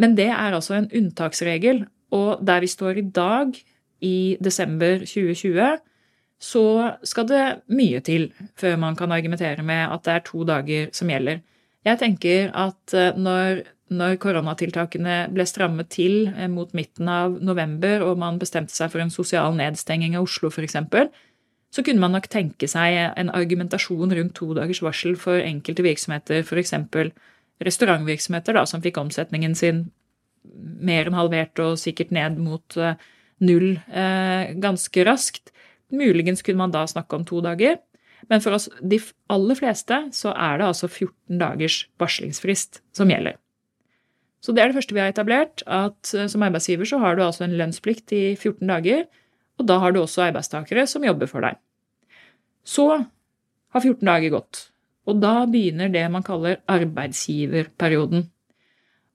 Men 0.01 0.17
det 0.17 0.29
er 0.29 0.53
altså 0.57 0.77
en 0.77 0.93
unntaksregel, 0.93 1.87
og 2.13 2.45
der 2.45 2.61
vi 2.61 2.69
står 2.69 3.01
i 3.01 3.09
dag, 3.17 3.57
i 4.01 4.37
desember 4.41 5.03
2020, 5.05 5.81
så 6.41 6.65
skal 7.05 7.29
det 7.29 7.45
mye 7.69 8.01
til 8.05 8.31
før 8.59 8.79
man 8.81 8.97
kan 8.97 9.13
argumentere 9.13 9.63
med 9.67 9.93
at 9.93 10.07
det 10.07 10.15
er 10.15 10.25
to 10.25 10.45
dager 10.49 10.89
som 10.97 11.13
gjelder. 11.13 11.43
Jeg 11.85 12.01
tenker 12.01 12.51
at 12.57 12.95
eh, 12.97 13.17
når, 13.17 13.63
når 13.93 14.17
koronatiltakene 14.21 15.17
ble 15.33 15.47
strammet 15.49 15.91
til 15.93 16.31
eh, 16.33 16.49
mot 16.49 16.73
midten 16.77 17.09
av 17.13 17.37
november, 17.45 18.05
og 18.09 18.21
man 18.21 18.41
bestemte 18.41 18.77
seg 18.77 18.93
for 18.93 19.05
en 19.05 19.13
sosial 19.13 19.57
nedstenging 19.57 20.17
av 20.17 20.29
Oslo 20.29 20.53
f.eks., 20.53 20.77
så 21.71 21.85
kunne 21.87 22.03
man 22.03 22.17
nok 22.17 22.27
tenke 22.33 22.67
seg 22.67 22.97
en 23.21 23.31
argumentasjon 23.31 24.11
rundt 24.17 24.35
to 24.35 24.51
dagers 24.59 24.81
varsel 24.83 25.15
for 25.21 25.39
enkelte 25.39 25.85
virksomheter, 25.87 26.43
f.eks. 26.43 26.75
restaurantvirksomheter 27.63 28.57
da, 28.59 28.65
som 28.67 28.83
fikk 28.83 28.99
omsetningen 28.99 29.55
sin 29.55 29.85
mer 30.81 31.09
enn 31.09 31.17
halvert 31.19 31.61
og 31.63 31.79
sikkert 31.81 32.13
ned 32.15 32.39
mot 32.41 32.77
eh, 32.81 32.99
null 33.45 33.75
eh, 33.77 34.53
ganske 34.61 35.05
raskt. 35.07 35.53
Muligens 35.91 36.43
kunne 36.47 36.63
man 36.63 36.75
da 36.75 36.87
snakke 36.89 37.19
om 37.19 37.27
to 37.29 37.43
dager. 37.45 37.79
Men 38.29 38.43
for 38.45 38.55
oss, 38.57 38.69
de 38.83 38.99
aller 39.33 39.59
fleste, 39.59 39.97
så 40.15 40.35
er 40.35 40.61
det 40.61 40.67
altså 40.69 40.89
14 40.89 41.41
dagers 41.41 41.85
varslingsfrist 42.01 42.83
som 42.97 43.11
gjelder. 43.11 43.39
Så 44.41 44.55
det 44.57 44.63
er 44.63 44.71
det 44.71 44.79
første 44.79 44.97
vi 44.97 45.03
har 45.03 45.13
etablert, 45.13 45.65
at 45.69 46.13
eh, 46.17 46.29
som 46.33 46.45
arbeidsgiver 46.45 46.89
så 46.89 47.01
har 47.03 47.17
du 47.17 47.25
altså 47.25 47.45
en 47.45 47.57
lønnsplikt 47.61 48.13
i 48.17 48.23
14 48.37 48.65
dager, 48.71 49.05
og 49.61 49.69
da 49.69 49.77
har 49.83 49.93
du 49.93 50.01
også 50.01 50.25
arbeidstakere 50.31 50.87
som 50.89 51.05
jobber 51.05 51.29
for 51.29 51.45
deg. 51.45 51.59
Så 52.65 52.87
har 52.97 53.85
14 53.85 54.01
dager 54.07 54.33
gått, 54.33 54.63
og 55.09 55.21
da 55.21 55.45
begynner 55.51 55.93
det 55.93 56.07
man 56.13 56.25
kaller 56.25 56.61
arbeidsgiverperioden. 56.73 58.31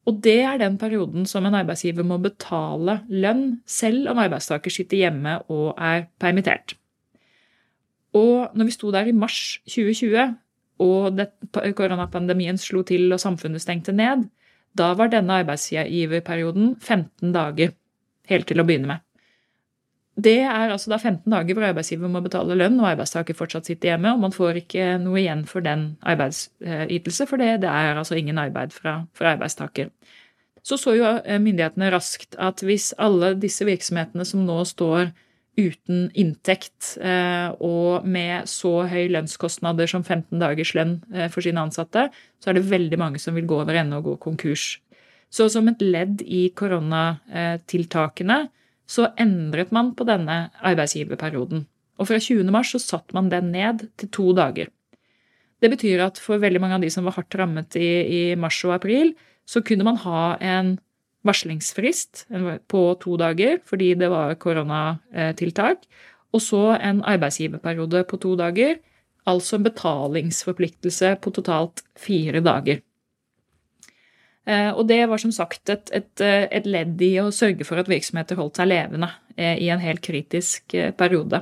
Og 0.06 0.22
det 0.22 0.40
er 0.46 0.60
den 0.62 0.78
perioden 0.78 1.26
som 1.26 1.46
en 1.48 1.58
arbeidsgiver 1.58 2.06
må 2.06 2.20
betale 2.22 3.00
lønn 3.10 3.62
selv 3.66 4.12
om 4.12 4.22
arbeidstaker 4.22 4.74
sitter 4.74 5.02
hjemme 5.02 5.40
og 5.50 5.74
er 5.82 6.06
permittert. 6.22 6.76
Og 8.16 8.54
når 8.56 8.70
vi 8.70 8.76
sto 8.76 8.92
der 8.94 9.10
i 9.10 9.16
mars 9.16 9.60
2020, 9.66 10.36
og 10.86 11.20
koronapandemien 11.76 12.58
slo 12.60 12.84
til 12.84 13.12
og 13.16 13.20
samfunnet 13.20 13.64
stengte 13.64 13.96
ned, 13.96 14.28
da 14.78 14.92
var 14.94 15.10
denne 15.12 15.42
arbeidsgiverperioden 15.42 16.76
15 16.80 17.34
dager, 17.34 17.74
helt 18.30 18.48
til 18.48 18.62
å 18.62 18.68
begynne 18.68 18.92
med. 18.92 19.04
Det 20.16 20.38
er 20.48 20.72
altså 20.72 20.94
da 20.94 20.98
15 20.98 21.28
dager 21.32 21.58
hvor 21.58 21.66
arbeidsgiver 21.68 22.08
må 22.12 22.22
betale 22.24 22.56
lønn 22.56 22.80
og 22.80 22.88
arbeidstaker 22.94 23.36
fortsatt 23.36 23.68
sitter 23.68 23.92
hjemme, 23.92 24.14
og 24.16 24.22
man 24.24 24.36
får 24.36 24.62
ikke 24.62 24.94
noe 25.04 25.20
igjen 25.20 25.44
for 25.50 25.66
den 25.66 25.98
arbeidsytelse, 26.08 27.28
for 27.28 27.42
det, 27.42 27.50
det 27.66 27.72
er 27.72 28.00
altså 28.00 28.16
ingen 28.16 28.40
arbeid 28.40 28.72
fra, 28.72 29.02
fra 29.18 29.34
arbeidstaker. 29.36 29.92
Så 30.66 30.80
så 30.82 30.96
jo 30.98 31.06
eh, 31.20 31.42
myndighetene 31.42 31.92
raskt 31.94 32.40
at 32.42 32.64
hvis 32.66 32.94
alle 32.98 33.36
disse 33.38 33.68
virksomhetene 33.68 34.26
som 34.26 34.48
nå 34.48 34.64
står 34.66 35.12
uten 35.60 36.10
inntekt 36.18 36.96
eh, 37.00 37.52
og 37.64 38.08
med 38.08 38.50
så 38.50 38.88
høy 38.90 39.06
lønnskostnader 39.14 39.88
som 39.92 40.04
15 40.04 40.40
dagers 40.42 40.74
lønn 40.76 40.98
eh, 41.14 41.30
for 41.32 41.46
sine 41.46 41.62
ansatte, 41.62 42.10
så 42.42 42.50
er 42.50 42.58
det 42.58 42.70
veldig 42.72 43.00
mange 43.00 43.22
som 43.22 43.38
vil 43.38 43.48
gå 43.50 43.62
over 43.62 43.78
ende 43.78 44.00
og 44.00 44.10
gå 44.10 44.16
konkurs. 44.26 44.80
Så 45.32 45.50
som 45.52 45.68
et 45.70 45.82
ledd 45.84 46.24
i 46.24 46.48
koronatiltakene 46.56 48.46
så 48.88 49.10
endret 49.22 49.72
man 49.76 49.94
på 49.98 50.06
denne 50.08 50.50
arbeidsgiverperioden. 50.62 51.66
Og 52.00 52.10
fra 52.10 52.20
20. 52.20 52.46
mars 52.54 52.74
så 52.76 52.82
satte 52.82 53.16
man 53.16 53.30
den 53.32 53.52
ned 53.54 53.88
til 54.00 54.12
to 54.14 54.32
dager. 54.38 54.72
Det 55.64 55.72
betyr 55.72 56.04
at 56.04 56.20
for 56.22 56.42
veldig 56.42 56.62
mange 56.62 56.78
av 56.78 56.84
de 56.84 56.92
som 56.94 57.06
var 57.08 57.16
hardt 57.16 57.38
rammet 57.40 57.78
i, 57.80 57.90
i 58.06 58.22
mars 58.40 58.60
og 58.68 58.76
april, 58.76 59.14
så 59.48 59.62
kunne 59.66 59.86
man 59.88 59.98
ha 60.04 60.36
en 60.44 60.76
varslingsfrist 61.26 62.26
på 62.70 62.82
to 63.02 63.16
dager 63.18 63.62
fordi 63.66 63.94
det 63.98 64.10
var 64.12 64.36
koronatiltak, 64.42 65.88
og 66.36 66.44
så 66.44 66.76
en 66.76 67.02
arbeidsgiverperiode 67.08 68.04
på 68.10 68.20
to 68.22 68.36
dager, 68.38 68.76
altså 69.26 69.58
en 69.58 69.66
betalingsforpliktelse 69.66 71.16
på 71.24 71.34
totalt 71.34 71.82
fire 71.98 72.44
dager. 72.46 72.84
Eh, 74.46 74.70
og 74.78 74.86
det 74.90 75.02
var 75.10 75.22
som 75.22 75.34
sagt 75.34 75.70
et, 75.74 75.90
et, 75.94 76.22
eh, 76.22 76.46
et, 76.54 76.68
ledd 76.70 77.02
i 77.02 77.16
å 77.18 77.32
sørge 77.34 77.66
for 77.66 77.82
at 77.82 77.90
virksomheter 77.90 78.38
holdt 78.38 78.60
seg 78.60 78.70
levende 78.70 79.10
eh, 79.38 79.58
i 79.58 79.72
en 79.74 79.82
helt 79.82 80.04
kritisk 80.06 80.76
periode. 81.00 81.42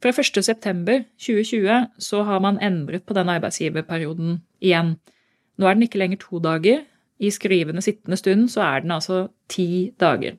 Fra 0.00 0.12
1.9.2020 0.14 1.88
så 2.00 2.22
har 2.24 2.40
man 2.40 2.60
endret 2.62 3.04
på 3.04 3.16
den 3.18 3.28
arbeidsgiverperioden 3.28 4.38
igjen. 4.62 4.94
Nå 5.58 5.66
er 5.66 5.76
den 5.76 5.84
ikke 5.84 6.00
lenger 6.00 6.22
to 6.22 6.40
dager. 6.40 6.86
I 7.20 7.28
skrivende 7.34 7.82
sittende 7.84 8.16
stund 8.16 8.46
så 8.48 8.62
er 8.64 8.86
den 8.86 8.94
altså 8.94 9.26
ti 9.52 9.90
dager. 10.00 10.38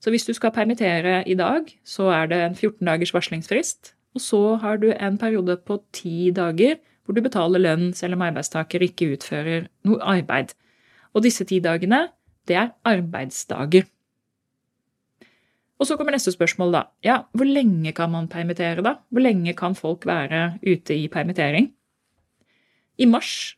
Så 0.00 0.12
hvis 0.12 0.26
du 0.28 0.34
skal 0.36 0.52
permittere 0.52 1.22
i 1.28 1.36
dag, 1.36 1.70
så 1.84 2.10
er 2.12 2.28
det 2.28 2.42
en 2.42 2.56
14 2.56 2.84
dagers 2.84 3.14
varslingsfrist. 3.14 3.94
Og 4.14 4.20
så 4.20 4.42
har 4.60 4.76
du 4.82 4.90
en 4.90 5.16
periode 5.18 5.56
på 5.64 5.78
ti 5.96 6.30
dager 6.36 6.76
hvor 7.04 7.16
du 7.16 7.22
betaler 7.24 7.62
lønn 7.62 7.94
selv 7.96 8.18
om 8.18 8.26
arbeidstaker 8.26 8.84
ikke 8.84 9.14
utfører 9.14 9.70
noe 9.88 10.02
arbeid. 10.04 10.52
Og 11.14 11.24
disse 11.24 11.44
ti 11.48 11.58
dagene, 11.62 12.08
det 12.48 12.56
er 12.56 12.72
arbeidsdager. 12.86 13.88
Og 15.80 15.88
så 15.88 15.96
kommer 15.96 16.12
neste 16.12 16.32
spørsmål, 16.34 16.74
da. 16.74 16.82
Ja, 17.04 17.22
hvor 17.32 17.48
lenge 17.48 17.92
kan 17.96 18.10
man 18.12 18.28
permittere, 18.28 18.84
da? 18.84 18.98
Hvor 19.08 19.24
lenge 19.24 19.54
kan 19.56 19.74
folk 19.74 20.04
være 20.06 20.58
ute 20.60 20.96
i 20.96 21.08
permittering? 21.08 21.70
I 23.00 23.08
mars, 23.08 23.56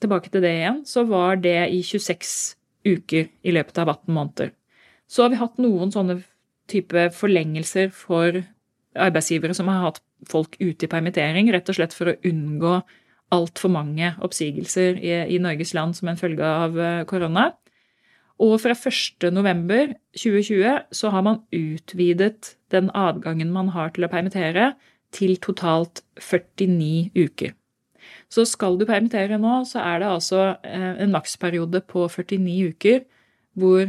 tilbake 0.00 0.30
til 0.30 0.44
det 0.44 0.52
igjen, 0.54 0.84
så 0.86 1.02
var 1.08 1.40
det 1.42 1.58
i 1.74 1.82
26 1.82 2.54
uker 2.86 3.26
i 3.42 3.54
løpet 3.54 3.80
av 3.82 3.90
18 3.96 4.14
måneder. 4.14 4.52
Så 5.10 5.24
har 5.24 5.32
vi 5.32 5.40
hatt 5.40 5.58
noen 5.58 5.90
sånne 5.94 6.20
type 6.70 7.08
forlengelser 7.14 7.90
for 7.94 8.44
arbeidsgivere 8.96 9.54
som 9.54 9.70
har 9.70 9.88
hatt 9.88 10.00
folk 10.30 10.54
ute 10.60 10.86
i 10.86 10.90
permittering, 10.90 11.50
rett 11.52 11.68
og 11.70 11.78
slett 11.78 11.94
for 11.94 12.12
å 12.12 12.16
unngå 12.26 12.78
altfor 13.34 13.72
mange 13.72 14.12
oppsigelser 14.22 15.00
i, 15.00 15.12
i, 15.34 15.38
Norges 15.42 15.74
land 15.74 15.96
som 15.98 16.08
en 16.10 16.20
følge 16.20 16.46
av 16.46 16.78
eh, 16.78 17.04
korona. 17.08 17.50
Og 18.42 18.60
fra 18.60 18.74
1.11.2020 18.76 20.80
så 20.94 21.10
har 21.10 21.22
man 21.24 21.40
utvidet 21.54 22.56
den 22.70 22.90
adgangen 22.94 23.52
man 23.54 23.68
har 23.74 23.90
til 23.96 24.04
å 24.06 24.12
permittere, 24.12 24.74
til 25.14 25.36
totalt 25.40 26.02
49 26.20 27.10
uker. 27.16 27.54
Så 28.30 28.44
skal 28.46 28.78
du 28.78 28.84
permittere 28.86 29.38
nå, 29.40 29.64
så 29.66 29.80
er 29.82 29.98
det 30.02 30.08
altså 30.10 30.40
eh, 30.66 31.02
en 31.02 31.14
maksperiode 31.14 31.80
på 31.88 32.08
49 32.12 32.74
uker 32.74 33.00
hvor 33.56 33.86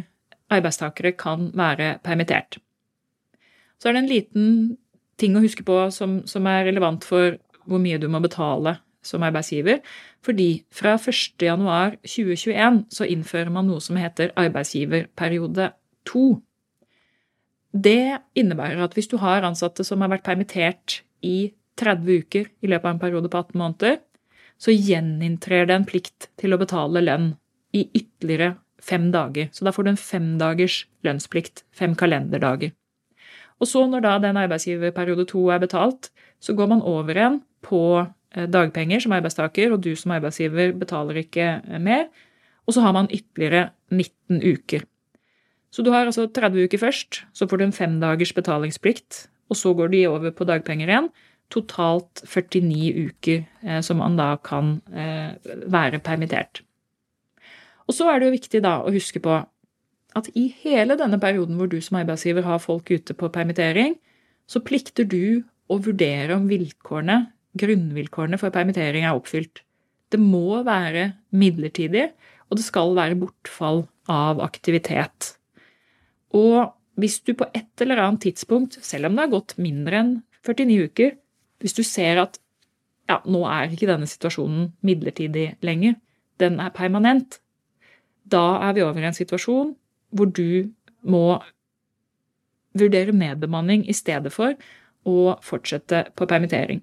arbeidstakere 0.54 1.12
kan 1.20 1.52
være 1.58 1.98
permittert. 2.06 2.58
Så 3.78 3.90
er 3.90 3.98
det 3.98 4.04
en 4.04 4.14
liten 4.14 4.46
ting 5.20 5.36
å 5.36 5.44
huske 5.44 5.64
på 5.68 5.92
som, 5.94 6.22
som 6.30 6.48
er 6.50 6.66
relevant 6.70 7.04
for 7.06 7.38
hvor 7.68 7.80
mye 7.84 8.00
du 8.00 8.08
må 8.10 8.20
betale 8.24 8.78
som 9.08 9.24
arbeidsgiver, 9.26 9.80
fordi 10.26 10.64
fra 10.74 10.98
1.1.2021 11.00 12.84
så 12.94 13.08
innfører 13.08 13.52
man 13.54 13.70
noe 13.70 13.84
som 13.84 14.00
heter 14.00 14.34
arbeidsgiverperiode 14.38 15.72
2. 16.12 16.26
Det 17.78 18.20
innebærer 18.38 18.84
at 18.84 18.96
hvis 18.98 19.10
du 19.12 19.18
har 19.22 19.46
ansatte 19.48 19.86
som 19.88 20.04
har 20.04 20.12
vært 20.16 20.28
permittert 20.28 21.02
i 21.26 21.54
30 21.78 22.24
uker 22.24 22.48
i 22.64 22.70
løpet 22.70 22.86
av 22.86 22.96
en 22.96 23.02
periode 23.02 23.32
på 23.32 23.42
18 23.44 23.60
måneder, 23.62 24.00
så 24.58 24.74
gjeninntrer 24.74 25.68
det 25.70 25.76
en 25.76 25.86
plikt 25.86 26.32
til 26.42 26.56
å 26.56 26.62
betale 26.62 27.04
lønn 27.04 27.36
i 27.78 27.86
ytterligere 27.94 28.56
fem 28.82 29.12
dager. 29.14 29.52
Så 29.54 29.66
da 29.68 29.74
får 29.74 29.86
du 29.86 29.92
en 29.94 30.02
femdagers 30.02 30.82
lønnsplikt, 31.06 31.64
fem 31.76 31.94
kalenderdager. 31.98 32.74
Og 33.58 33.70
så, 33.70 33.84
når 33.90 34.06
da 34.06 34.18
den 34.22 34.38
arbeidsgiverperiode 34.38 35.28
to 35.30 35.48
er 35.54 35.62
betalt, 35.62 36.12
så 36.40 36.54
går 36.58 36.70
man 36.74 36.84
over 36.86 37.18
igjen 37.18 37.40
på 37.66 37.82
dagpenger 38.36 39.02
som 39.04 39.16
arbeidstaker, 39.16 39.72
og 39.74 39.84
du 39.84 39.94
som 39.96 40.14
arbeidsgiver 40.18 40.74
betaler 40.78 41.22
ikke 41.24 41.48
eh, 41.62 41.80
mer. 41.82 42.08
Og 42.68 42.76
så 42.76 42.84
har 42.84 42.94
man 42.96 43.10
ytterligere 43.14 43.70
19 43.92 44.42
uker. 44.44 44.84
Så 45.72 45.84
du 45.84 45.92
har 45.92 46.08
altså 46.08 46.28
30 46.28 46.68
uker 46.68 46.82
først, 46.82 47.24
så 47.34 47.48
får 47.48 47.58
du 47.58 47.64
en 47.68 47.76
femdagers 47.76 48.34
betalingsplikt, 48.34 49.28
og 49.50 49.56
så 49.56 49.74
går 49.74 49.92
de 49.94 50.08
over 50.08 50.32
på 50.32 50.48
dagpenger 50.48 50.88
igjen. 50.88 51.10
Totalt 51.52 52.24
49 52.28 53.08
uker 53.08 53.44
eh, 53.64 53.82
som 53.82 54.02
man 54.04 54.18
da 54.20 54.36
kan 54.44 54.82
eh, 54.92 55.38
være 55.68 56.00
permittert. 56.04 56.64
Og 57.88 57.96
så 57.96 58.10
er 58.12 58.20
det 58.20 58.28
jo 58.28 58.36
viktig 58.36 58.64
da 58.66 58.82
å 58.84 58.92
huske 58.92 59.22
på 59.24 59.38
at 60.18 60.28
i 60.36 60.48
hele 60.64 60.98
denne 61.00 61.20
perioden 61.22 61.56
hvor 61.60 61.70
du 61.72 61.78
som 61.84 62.00
arbeidsgiver 62.02 62.44
har 62.44 62.60
folk 62.60 62.90
ute 62.92 63.16
på 63.16 63.30
permittering, 63.32 63.96
så 64.48 64.60
plikter 64.64 65.08
du 65.08 65.44
å 65.72 65.78
vurdere 65.84 66.36
om 66.36 66.48
vilkårene 66.50 67.20
grunnvilkårene 67.60 68.40
for 68.42 68.54
permittering 68.54 69.06
er 69.06 69.18
oppfylt. 69.18 69.64
Det 70.12 70.20
må 70.22 70.62
være 70.64 71.12
midlertidig, 71.36 72.10
og 72.48 72.60
det 72.60 72.66
skal 72.66 72.96
være 72.96 73.20
bortfall 73.20 73.86
av 74.12 74.40
aktivitet. 74.44 75.34
Og 76.36 76.74
hvis 76.98 77.20
du 77.28 77.34
på 77.38 77.48
et 77.56 77.84
eller 77.84 78.02
annet 78.02 78.24
tidspunkt, 78.30 78.80
selv 78.84 79.10
om 79.10 79.18
det 79.18 79.26
har 79.26 79.34
gått 79.36 79.58
mindre 79.62 80.02
enn 80.02 80.14
49 80.48 80.88
uker, 80.88 81.18
hvis 81.62 81.76
du 81.76 81.84
ser 81.86 82.22
at 82.24 82.40
ja, 83.08 83.20
nå 83.26 83.44
er 83.48 83.72
ikke 83.72 83.90
denne 83.90 84.08
situasjonen 84.10 84.72
midlertidig 84.86 85.50
lenger, 85.66 85.98
den 86.42 86.60
er 86.62 86.74
permanent, 86.76 87.40
da 88.28 88.60
er 88.68 88.76
vi 88.76 88.84
over 88.84 89.00
i 89.02 89.08
en 89.10 89.16
situasjon 89.16 89.72
hvor 90.16 90.32
du 90.32 90.74
må 91.08 91.40
vurdere 92.78 93.16
nedbemanning 93.16 93.86
i 93.88 93.96
stedet 93.96 94.32
for 94.34 94.58
å 95.08 95.38
fortsette 95.44 96.08
på 96.18 96.28
permittering. 96.30 96.82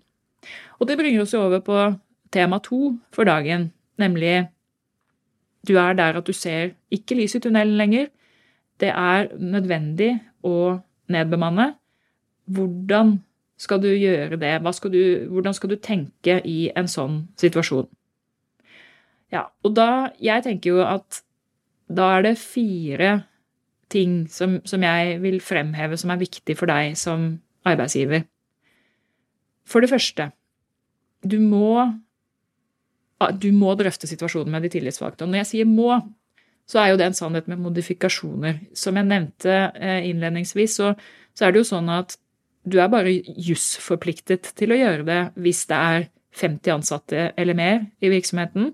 Og 0.79 0.89
det 0.89 0.99
bringer 0.99 1.23
oss 1.23 1.35
jo 1.35 1.45
over 1.47 1.63
på 1.65 1.79
tema 2.35 2.59
to 2.63 2.97
for 3.15 3.29
dagen, 3.29 3.71
nemlig 3.99 4.49
du 5.69 5.77
er 5.81 5.95
der 5.97 6.19
at 6.19 6.27
du 6.27 6.33
ser 6.33 6.75
ikke 6.93 7.17
lys 7.17 7.37
i 7.39 7.41
tunnelen 7.41 7.79
lenger. 7.79 8.09
Det 8.81 8.91
er 8.91 9.31
nødvendig 9.39 10.19
å 10.45 10.81
nedbemanne. 11.09 11.75
Hvordan 12.45 13.19
skal 13.57 13.81
du 13.81 13.89
gjøre 13.89 14.37
det? 14.37 14.75
Skal 14.75 14.93
du, 14.93 15.03
hvordan 15.31 15.55
skal 15.55 15.71
du 15.71 15.77
tenke 15.77 16.41
i 16.45 16.71
en 16.77 16.91
sånn 16.91 17.23
situasjon? 17.41 17.87
Ja, 19.33 19.49
og 19.65 19.75
da 19.75 20.13
Jeg 20.21 20.45
tenker 20.45 20.71
jo 20.71 20.83
at 20.85 21.23
da 21.89 22.19
er 22.19 22.23
det 22.23 22.39
fire 22.39 23.25
ting 23.93 24.27
som, 24.29 24.61
som 24.65 24.83
jeg 24.83 25.19
vil 25.23 25.41
fremheve 25.41 25.97
som 26.01 26.11
er 26.11 26.23
viktig 26.23 26.57
for 26.59 26.71
deg 26.71 26.97
som 26.99 27.41
arbeidsgiver. 27.65 28.25
For 29.69 29.85
det 29.85 29.91
første, 29.93 30.31
du 31.25 31.39
må, 31.41 31.79
du 33.41 33.49
må 33.57 33.75
drøfte 33.81 34.09
situasjonen 34.11 34.53
med 34.53 34.67
de 34.67 34.75
tillitsvalgte. 34.77 35.25
Og 35.25 35.33
når 35.33 35.45
jeg 35.45 35.51
sier 35.53 35.71
må, 35.71 35.97
så 36.69 36.81
er 36.81 36.93
jo 36.93 36.99
det 37.01 37.09
en 37.11 37.17
sannhet 37.17 37.49
med 37.51 37.61
modifikasjoner. 37.65 38.61
Som 38.77 39.01
jeg 39.01 39.09
nevnte 39.09 39.55
eh, 39.75 40.05
innledningsvis, 40.11 40.79
så, 40.81 40.93
så 41.37 41.47
er 41.47 41.55
det 41.55 41.63
jo 41.63 41.71
sånn 41.75 41.91
at 41.93 42.17
du 42.65 42.79
er 42.81 42.93
bare 42.93 43.13
jusforpliktet 43.13 44.55
til 44.57 44.73
å 44.73 44.79
gjøre 44.79 45.05
det 45.09 45.21
hvis 45.45 45.65
det 45.69 45.81
er 45.81 46.07
50 46.35 46.73
ansatte 46.79 47.27
eller 47.39 47.57
mer 47.57 47.83
i 48.03 48.11
virksomheten, 48.11 48.73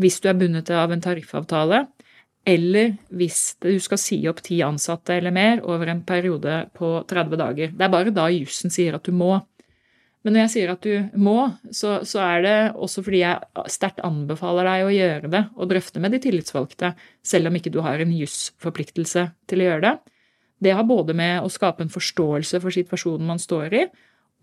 hvis 0.00 0.18
du 0.22 0.30
er 0.30 0.38
bundet 0.40 0.72
av 0.72 0.92
en 0.92 1.02
tariffavtale, 1.04 1.84
eller 2.48 2.94
hvis 3.12 3.56
du 3.60 3.74
skal 3.84 4.00
si 4.00 4.16
opp 4.30 4.40
ti 4.46 4.62
ansatte 4.64 5.12
eller 5.18 5.34
mer 5.34 5.60
over 5.68 5.90
en 5.92 6.00
periode 6.08 6.62
på 6.76 6.94
30 7.08 7.36
dager. 7.36 7.74
Det 7.76 7.84
er 7.84 7.92
bare 7.92 8.14
da 8.16 8.30
jussen 8.32 8.72
sier 8.72 8.96
at 8.96 9.04
du 9.04 9.12
må. 9.12 9.34
Men 10.20 10.34
når 10.36 10.42
jeg 10.42 10.52
sier 10.52 10.70
at 10.74 10.84
du 10.84 11.16
må, 11.16 11.46
så, 11.72 12.02
så 12.04 12.20
er 12.26 12.42
det 12.44 12.56
også 12.76 13.00
fordi 13.06 13.22
jeg 13.22 13.68
sterkt 13.72 14.02
anbefaler 14.04 14.68
deg 14.68 14.84
å 14.84 14.92
gjøre 14.92 15.30
det 15.32 15.42
og 15.56 15.70
drøfte 15.70 16.02
med 16.02 16.12
de 16.12 16.20
tillitsvalgte, 16.20 16.92
selv 17.24 17.48
om 17.48 17.56
ikke 17.56 17.72
du 17.72 17.80
har 17.84 18.02
en 18.02 18.12
jusforpliktelse 18.12 19.24
til 19.48 19.62
å 19.62 19.68
gjøre 19.70 19.84
det. 19.86 19.94
Det 20.60 20.74
har 20.76 20.84
både 20.84 21.16
med 21.16 21.40
å 21.40 21.48
skape 21.48 21.86
en 21.86 21.92
forståelse 21.92 22.60
for 22.60 22.74
situasjonen 22.74 23.32
man 23.32 23.40
står 23.40 23.78
i, 23.80 23.86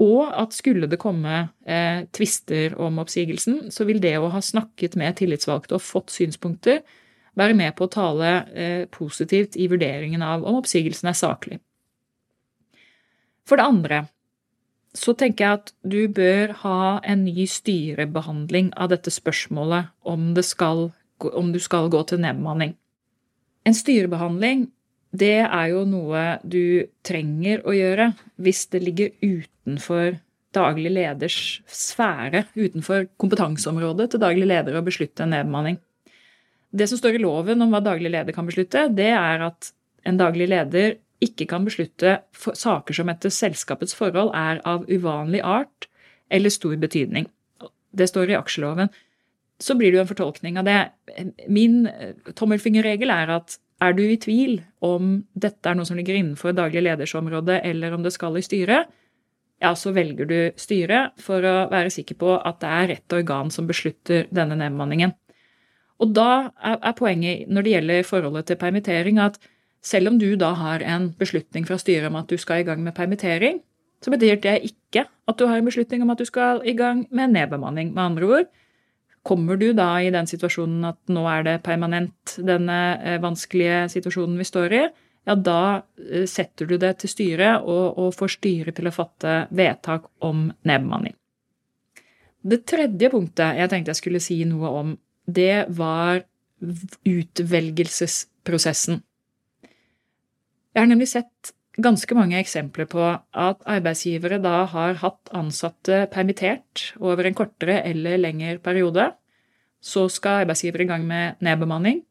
og 0.01 0.29
at 0.29 0.53
skulle 0.53 0.89
det 0.89 0.99
komme 1.01 1.47
eh, 1.65 2.05
tvister 2.13 2.73
om 2.81 2.97
oppsigelsen, 3.01 3.67
så 3.73 3.85
vil 3.85 4.01
det 4.01 4.15
å 4.17 4.29
ha 4.33 4.41
snakket 4.41 4.97
med 4.97 5.17
tillitsvalgte 5.17 5.77
og 5.77 5.85
fått 5.85 6.13
synspunkter, 6.13 6.83
være 7.37 7.53
med 7.57 7.73
på 7.77 7.85
å 7.85 7.93
tale 7.93 8.33
eh, 8.53 8.83
positivt 8.89 9.57
i 9.61 9.69
vurderingen 9.69 10.25
av 10.25 10.45
om 10.45 10.57
oppsigelsen 10.57 11.09
er 11.09 11.17
saklig. 11.17 11.59
For 13.47 13.61
det 13.61 13.65
andre, 13.65 14.03
så 14.95 15.13
tenker 15.17 15.43
jeg 15.43 15.59
at 15.59 15.73
du 15.83 15.99
bør 16.11 16.53
ha 16.63 16.79
en 17.03 17.25
ny 17.27 17.45
styrebehandling 17.49 18.71
av 18.79 18.91
dette 18.93 19.11
spørsmålet 19.13 19.91
om, 20.07 20.31
det 20.37 20.45
skal, 20.47 20.89
om 21.19 21.51
du 21.53 21.59
skal 21.63 21.91
gå 21.93 22.01
til 22.09 22.23
nedbemanning. 22.23 22.73
En 23.67 23.75
styrebehandling 23.75 24.67
det 25.17 25.39
er 25.45 25.67
jo 25.71 25.83
noe 25.87 26.37
du 26.43 26.87
trenger 27.07 27.63
å 27.67 27.75
gjøre 27.75 28.11
hvis 28.43 28.65
det 28.73 28.81
ligger 28.83 29.13
utenfor 29.23 30.17
daglig 30.55 30.91
leders 30.95 31.37
sfære, 31.69 32.45
utenfor 32.57 33.07
kompetanseområdet 33.21 34.11
til 34.11 34.23
daglig 34.23 34.47
leder 34.49 34.77
å 34.77 34.85
beslutte 34.85 35.25
en 35.25 35.35
nedbemanning. 35.35 35.77
Det 36.71 36.87
som 36.89 36.99
står 36.99 37.17
i 37.17 37.23
loven 37.23 37.61
om 37.63 37.71
hva 37.71 37.81
daglig 37.83 38.11
leder 38.11 38.35
kan 38.35 38.47
beslutte, 38.47 38.87
det 38.91 39.11
er 39.13 39.45
at 39.47 39.71
en 40.07 40.19
daglig 40.19 40.49
leder 40.51 40.97
ikke 41.23 41.47
kan 41.49 41.65
beslutte 41.65 42.19
saker 42.37 42.93
som 42.93 43.09
etter 43.09 43.33
selskapets 43.33 43.95
forhold 43.97 44.33
er 44.37 44.61
av 44.69 44.85
uvanlig 44.89 45.41
art 45.41 45.89
eller 46.29 46.53
stor 46.53 46.75
betydning. 46.77 47.27
Det 47.91 48.09
står 48.09 48.31
i 48.31 48.39
aksjeloven. 48.39 48.89
så 49.59 49.73
blir 49.73 49.89
det 49.89 49.97
jo 49.97 50.01
en 50.03 50.09
fortolkning 50.11 50.57
av 50.61 50.65
det. 50.67 50.91
Min 51.49 51.87
eh, 51.87 52.13
tommelfingerregel 52.37 53.09
er 53.09 53.31
at 53.39 53.55
er 53.81 53.95
du 53.97 54.03
i 54.05 54.19
tvil 54.21 54.59
om 54.85 55.23
dette 55.33 55.69
er 55.69 55.73
noe 55.77 55.85
som 55.85 55.97
ligger 55.97 56.13
innenfor 56.13 56.53
daglig 56.53 56.83
ledersområde, 56.85 57.59
eller 57.65 57.95
om 57.95 58.03
det 58.05 58.13
skal 58.13 58.37
i 58.37 58.45
styret, 58.45 58.85
ja, 59.57 59.71
så 59.73 59.91
velger 59.93 60.29
du 60.29 60.37
styret 60.61 61.17
for 61.21 61.41
å 61.41 61.55
være 61.71 61.89
sikker 61.93 62.19
på 62.21 62.35
at 62.37 62.59
det 62.61 62.69
er 62.69 62.89
rett 62.93 63.17
organ 63.17 63.49
som 63.53 63.65
beslutter 63.69 64.29
denne 64.29 64.57
nedbemanningen. 64.59 65.15
Og 65.97 66.13
da 66.13 66.51
er 66.61 66.93
poenget 66.97 67.49
når 67.49 67.65
det 67.65 67.73
gjelder 67.73 68.05
forholdet 68.05 68.49
til 68.51 68.59
permittering, 68.61 69.17
at 69.17 69.39
selv 69.87 70.11
om 70.11 70.19
du 70.19 70.29
da 70.39 70.51
har 70.59 70.83
en 70.83 71.09
beslutning 71.19 71.65
fra 71.67 71.77
styret 71.79 72.09
om 72.09 72.19
at 72.19 72.29
du 72.29 72.37
skal 72.41 72.61
i 72.61 72.67
gang 72.67 72.83
med 72.83 72.95
permittering, 72.97 73.61
så 74.03 74.11
betyr 74.13 74.37
det 74.43 74.59
ikke 74.67 75.07
at 75.07 75.39
du 75.39 75.47
har 75.47 75.57
en 75.57 75.67
beslutning 75.67 76.03
om 76.03 76.11
at 76.13 76.21
du 76.21 76.27
skal 76.27 76.61
i 76.67 76.75
gang 76.77 77.05
med 77.09 77.33
nedbemanning. 77.33 77.93
Med 77.95 78.03
andre 78.03 78.25
ord, 78.27 78.47
kommer 79.27 79.57
du 79.59 79.73
da 79.75 79.89
i 80.01 80.11
den 80.13 80.27
situasjonen 80.29 80.85
at 80.91 80.99
nå 81.11 81.25
er 81.31 81.43
det 81.47 81.63
permanent, 81.65 82.37
denne 82.37 82.79
eh, 83.01 83.21
vanskelige 83.23 83.87
situasjonen 83.95 84.37
vi 84.39 84.47
står 84.47 84.75
i, 84.77 84.83
ja, 85.27 85.35
da 85.35 85.81
eh, 85.99 86.27
setter 86.29 86.65
du 86.69 86.77
det 86.79 86.93
til 87.01 87.09
styret 87.11 87.61
og, 87.63 87.97
og 87.99 88.15
får 88.15 88.29
styret 88.37 88.75
til 88.77 88.87
å 88.87 88.95
fatte 88.95 89.47
vedtak 89.55 90.03
om 90.23 90.37
nedbemanning. 90.67 91.15
Det 92.47 92.65
tredje 92.69 93.09
punktet 93.11 93.57
jeg 93.59 93.69
tenkte 93.71 93.91
jeg 93.91 94.01
skulle 94.01 94.23
si 94.23 94.37
noe 94.47 94.67
om, 94.81 94.95
det 95.27 95.65
var 95.75 96.23
utvelgelsesprosessen. 97.05 99.01
Jeg 100.77 100.83
har 100.83 100.91
nemlig 100.91 101.07
sett 101.09 101.55
ganske 101.81 102.13
mange 102.13 102.37
eksempler 102.37 102.85
på 102.85 103.01
at 103.09 103.63
arbeidsgivere 103.65 104.37
da 104.37 104.59
har 104.69 104.99
hatt 105.01 105.31
ansatte 105.33 106.03
permittert 106.13 106.91
over 107.01 107.25
en 107.25 107.37
kortere 107.37 107.79
eller 107.81 108.19
lengre 108.21 108.59
periode. 108.61 109.07
Så 109.81 110.05
skal 110.13 110.43
arbeidsgiver 110.43 110.85
i 110.85 110.89
gang 110.91 111.09
med 111.09 111.41
nedbemanning, 111.41 112.03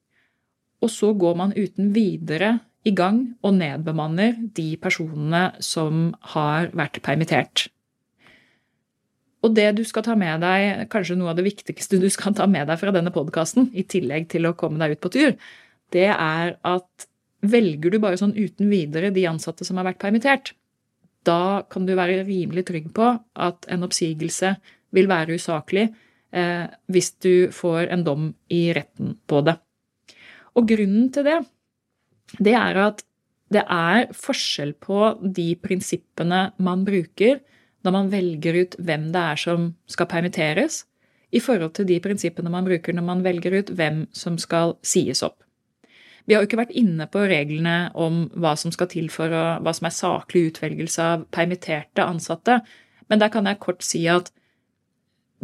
og 0.83 0.90
så 0.90 1.12
går 1.14 1.38
man 1.38 1.55
uten 1.55 1.94
videre 1.94 2.57
i 2.83 2.90
gang 2.90 3.22
og 3.46 3.55
nedbemanner 3.55 4.35
de 4.59 4.68
personene 4.83 5.46
som 5.62 6.11
har 6.35 6.72
vært 6.74 6.98
permittert. 7.07 7.68
Og 9.46 9.55
det 9.55 9.76
du 9.79 9.87
skal 9.87 10.02
ta 10.02 10.18
med 10.18 10.42
deg, 10.42 10.88
kanskje 10.90 11.14
noe 11.20 11.31
av 11.31 11.38
det 11.38 11.46
viktigste 11.46 12.02
du 12.02 12.11
skal 12.11 12.35
ta 12.35 12.50
med 12.50 12.66
deg 12.66 12.83
fra 12.83 12.90
denne 12.90 13.14
podkasten, 13.14 13.70
i 13.79 13.87
tillegg 13.87 14.26
til 14.35 14.50
å 14.50 14.57
komme 14.59 14.83
deg 14.83 14.98
ut 14.98 15.07
på 15.07 15.18
tur, 15.22 15.37
det 15.94 16.09
er 16.11 16.57
at 16.66 17.07
velger 17.50 17.92
du 17.92 17.98
bare 18.02 18.18
sånn 18.20 18.37
uten 18.37 18.70
videre 18.70 19.12
de 19.14 19.26
ansatte 19.28 19.66
som 19.66 19.78
har 19.80 19.88
vært 19.88 20.02
permittert, 20.02 20.54
da 21.26 21.66
kan 21.70 21.87
du 21.87 21.94
være 21.98 22.24
rimelig 22.26 22.66
trygg 22.68 22.92
på 22.94 23.11
at 23.35 23.66
en 23.72 23.87
oppsigelse 23.87 24.54
vil 24.94 25.09
være 25.11 25.37
usaklig 25.40 25.88
eh, 26.30 26.66
hvis 26.92 27.12
du 27.22 27.48
får 27.54 27.90
en 27.94 28.04
dom 28.06 28.28
i 28.52 28.68
retten 28.76 29.16
på 29.26 29.42
det. 29.46 29.56
Og 30.56 30.68
grunnen 30.70 31.11
til 31.12 31.26
det 31.26 31.40
det 32.42 32.54
er 32.59 32.78
at 32.82 33.04
det 33.54 33.62
er 33.70 34.09
forskjell 34.16 34.72
på 34.82 35.12
de 35.22 35.52
prinsippene 35.62 36.48
man 36.59 36.82
bruker 36.87 37.38
når 37.87 37.94
man 37.94 38.11
velger 38.11 38.59
ut 38.64 38.74
hvem 38.82 39.11
det 39.14 39.22
er 39.22 39.38
som 39.38 39.68
skal 39.87 40.09
permitteres, 40.11 40.82
i 41.30 41.38
forhold 41.42 41.76
til 41.76 41.87
de 41.87 42.00
prinsippene 42.02 42.50
man 42.50 42.66
bruker 42.66 42.94
når 42.96 43.06
man 43.06 43.22
velger 43.22 43.61
ut 43.61 43.70
hvem 43.78 44.04
som 44.14 44.38
skal 44.42 44.74
sies 44.82 45.22
opp. 45.26 45.45
Vi 46.27 46.35
har 46.35 46.43
jo 46.43 46.49
ikke 46.49 46.59
vært 46.59 46.75
inne 46.75 47.07
på 47.11 47.23
reglene 47.31 47.77
om 47.95 48.25
hva 48.35 48.57
som 48.59 48.73
skal 48.75 48.91
til 48.91 49.07
for 49.15 49.31
å, 49.31 49.45
hva 49.62 49.75
som 49.77 49.87
er 49.87 49.95
saklig 49.95 50.49
utvelgelse 50.51 51.05
av 51.05 51.27
permitterte 51.35 52.03
ansatte, 52.03 52.61
men 53.07 53.23
der 53.23 53.31
kan 53.31 53.47
jeg 53.47 53.62
kort 53.62 53.87
si 53.87 54.03
at 54.11 54.33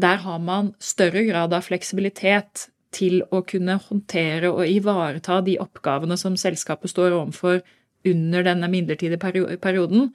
der 0.02 0.22
har 0.24 0.40
man 0.42 0.72
større 0.82 1.22
grad 1.28 1.54
av 1.54 1.68
fleksibilitet 1.68 2.66
til 2.92 3.22
å 3.32 3.42
kunne 3.46 3.78
håndtere 3.86 4.50
og 4.50 4.66
ivareta 4.68 5.40
de 5.44 5.58
oppgavene 5.62 6.18
som 6.20 6.36
selskapet 6.40 6.92
står 6.92 7.14
overfor 7.16 7.62
under 8.08 8.44
denne 8.44 8.68
midlertidige 8.72 9.20
perioden, 9.62 10.10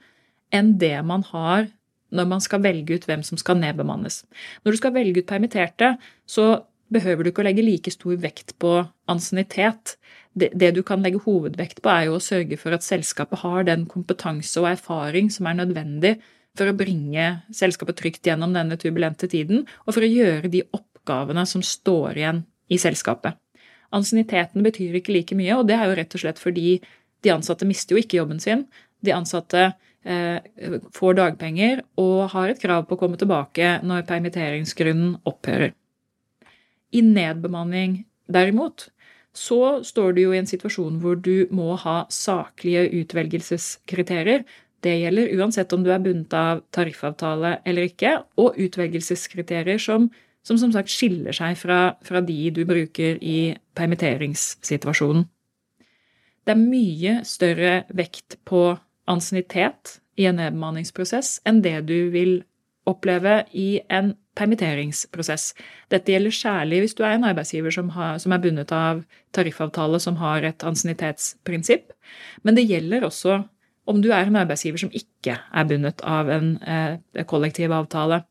enn 0.52 0.76
det 0.80 0.96
man 1.06 1.24
har 1.32 1.68
når 2.14 2.28
man 2.28 2.40
skal 2.40 2.62
velge 2.64 2.96
ut 2.96 3.06
hvem 3.08 3.22
som 3.26 3.40
skal 3.40 3.58
nedbemannes. 3.60 4.22
Når 4.64 4.74
du 4.74 4.80
skal 4.80 4.94
velge 4.94 5.22
ut 5.22 5.28
permitterte, 5.28 5.96
så 6.28 6.64
behøver 6.92 7.24
du 7.24 7.32
ikke 7.32 7.42
å 7.44 7.48
legge 7.48 7.64
like 7.64 7.92
stor 7.92 8.16
vekt 8.20 8.54
på 8.62 8.78
ansiennitet. 9.10 9.98
Det, 10.38 10.70
du 10.76 10.82
kan 10.86 11.02
legge 11.02 11.20
hovedvekt 11.24 11.80
på, 11.82 11.90
er 11.90 12.08
jo 12.08 12.18
å 12.18 12.22
sørge 12.22 12.58
for 12.60 12.76
at 12.76 12.86
selskapet 12.86 13.42
har 13.42 13.66
den 13.66 13.86
kompetanse 13.90 14.60
og 14.60 14.68
erfaring 14.70 15.32
som 15.34 15.48
er 15.50 15.58
nødvendig 15.58 16.18
for 16.58 16.70
å 16.70 16.76
bringe 16.76 17.26
selskapet 17.54 17.98
trygt 17.98 18.26
gjennom 18.26 18.54
denne 18.54 18.78
turbulente 18.80 19.28
tiden, 19.30 19.64
og 19.86 19.96
for 19.96 20.04
å 20.04 20.10
gjøre 20.10 20.50
de 20.52 20.64
oppgavene 20.74 21.44
som 21.48 21.64
står 21.64 22.20
igjen 22.20 22.42
i 22.72 22.78
selskapet. 22.80 23.38
Ansienniteten 23.94 24.64
betyr 24.66 24.98
ikke 24.98 25.14
like 25.14 25.36
mye, 25.38 25.54
og 25.56 25.68
det 25.68 25.78
er 25.78 25.88
jo 25.88 25.98
rett 25.98 26.16
og 26.16 26.22
slett 26.22 26.40
fordi 26.42 26.78
de 27.24 27.32
ansatte 27.32 27.66
mister 27.68 27.96
jo 27.96 28.02
ikke 28.02 28.20
jobben 28.20 28.40
sin. 28.42 28.66
De 29.04 29.14
ansatte 29.14 29.70
eh, 30.04 30.38
får 30.94 31.18
dagpenger 31.18 31.82
og 32.00 32.28
har 32.34 32.52
et 32.52 32.60
krav 32.60 32.84
på 32.86 32.98
å 32.98 33.00
komme 33.00 33.18
tilbake 33.20 33.78
når 33.86 34.06
permitteringsgrunnen 34.10 35.16
opphører. 35.28 35.72
I 36.92 37.02
nedbemanning, 37.04 38.02
derimot, 38.32 38.88
så 39.38 39.78
står 39.86 40.16
du 40.16 40.22
jo 40.24 40.32
i 40.34 40.40
en 40.40 40.50
situasjon 40.50 40.98
hvor 41.02 41.18
du 41.22 41.46
må 41.54 41.76
ha 41.78 42.00
saklige 42.10 42.88
utvelgelseskriterier. 43.00 44.42
Det 44.82 44.94
gjelder 45.00 45.34
uansett 45.38 45.72
om 45.74 45.84
du 45.86 45.92
er 45.94 46.02
bundet 46.02 46.34
av 46.34 46.62
tariffavtale 46.74 47.58
eller 47.66 47.88
ikke, 47.90 48.16
og 48.38 48.58
utvelgelseskriterier 48.58 49.78
som 49.82 50.10
som 50.48 50.56
som 50.56 50.72
sagt 50.72 50.88
skiller 50.88 51.34
seg 51.36 51.58
fra, 51.60 51.98
fra 52.00 52.22
de 52.24 52.50
du 52.54 52.62
bruker 52.64 53.18
i 53.20 53.54
permitteringssituasjonen. 53.76 55.26
Det 56.46 56.54
er 56.54 56.62
mye 56.62 57.16
større 57.28 57.72
vekt 57.92 58.38
på 58.48 58.62
ansiennitet 59.10 59.98
i 60.16 60.24
en 60.30 60.38
nedbemanningsprosess 60.40 61.42
enn 61.48 61.60
det 61.64 61.76
du 61.90 62.08
vil 62.14 62.38
oppleve 62.88 63.42
i 63.52 63.82
en 63.92 64.14
permitteringsprosess. 64.38 65.52
Dette 65.92 66.14
gjelder 66.14 66.34
særlig 66.34 66.82
hvis 66.84 66.96
du 66.98 67.04
er 67.04 67.18
en 67.18 67.28
arbeidsgiver 67.28 67.74
som, 67.74 67.92
har, 67.96 68.18
som 68.22 68.34
er 68.34 68.42
bundet 68.42 68.72
av 68.74 69.04
tariffavtale 69.36 70.00
som 70.02 70.18
har 70.22 70.46
et 70.46 70.64
ansiennitetsprinsipp, 70.66 71.92
men 72.46 72.58
det 72.58 72.68
gjelder 72.68 73.06
også 73.08 73.42
om 73.88 74.02
du 74.04 74.10
er 74.12 74.28
en 74.28 74.36
arbeidsgiver 74.36 74.80
som 74.82 74.92
ikke 74.92 75.38
er 75.38 75.68
bundet 75.68 76.02
av 76.04 76.28
en 76.32 76.56
eh, 76.60 77.24
kollektiv 77.28 77.72
avtale. 77.72 78.22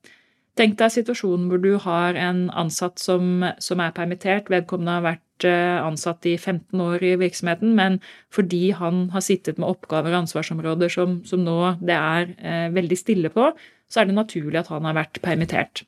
Tenk 0.58 0.78
deg 0.80 0.94
situasjonen 0.94 1.48
hvor 1.52 1.62
du 1.62 1.72
har 1.84 2.18
en 2.18 2.48
ansatt 2.58 3.02
som, 3.02 3.46
som, 3.62 3.82
er 3.82 3.94
permittert. 3.94 4.50
Vedkommende 4.50 4.96
har 4.96 5.06
vært 5.06 5.46
eh, 5.46 5.78
ansatt 5.82 6.26
i 6.30 6.34
15 6.38 6.82
år 6.82 7.06
i 7.06 7.14
virksomheten, 7.22 7.76
men 7.78 8.00
fordi 8.34 8.72
han 8.78 9.08
har 9.14 9.26
sittet 9.26 9.62
med 9.62 9.70
oppgaver 9.70 10.14
og 10.14 10.24
ansvarsområder 10.24 10.94
som, 10.94 11.20
som 11.30 11.46
nå 11.46 11.58
det 11.82 11.98
er 11.98 12.34
eh, 12.38 12.70
veldig 12.74 12.98
stille 12.98 13.34
på, 13.34 13.52
så 13.88 14.02
er 14.02 14.10
det 14.10 14.18
naturlig 14.18 14.64
at 14.64 14.72
han 14.74 14.90
har 14.90 14.98
vært 14.98 15.22
permittert. 15.26 15.86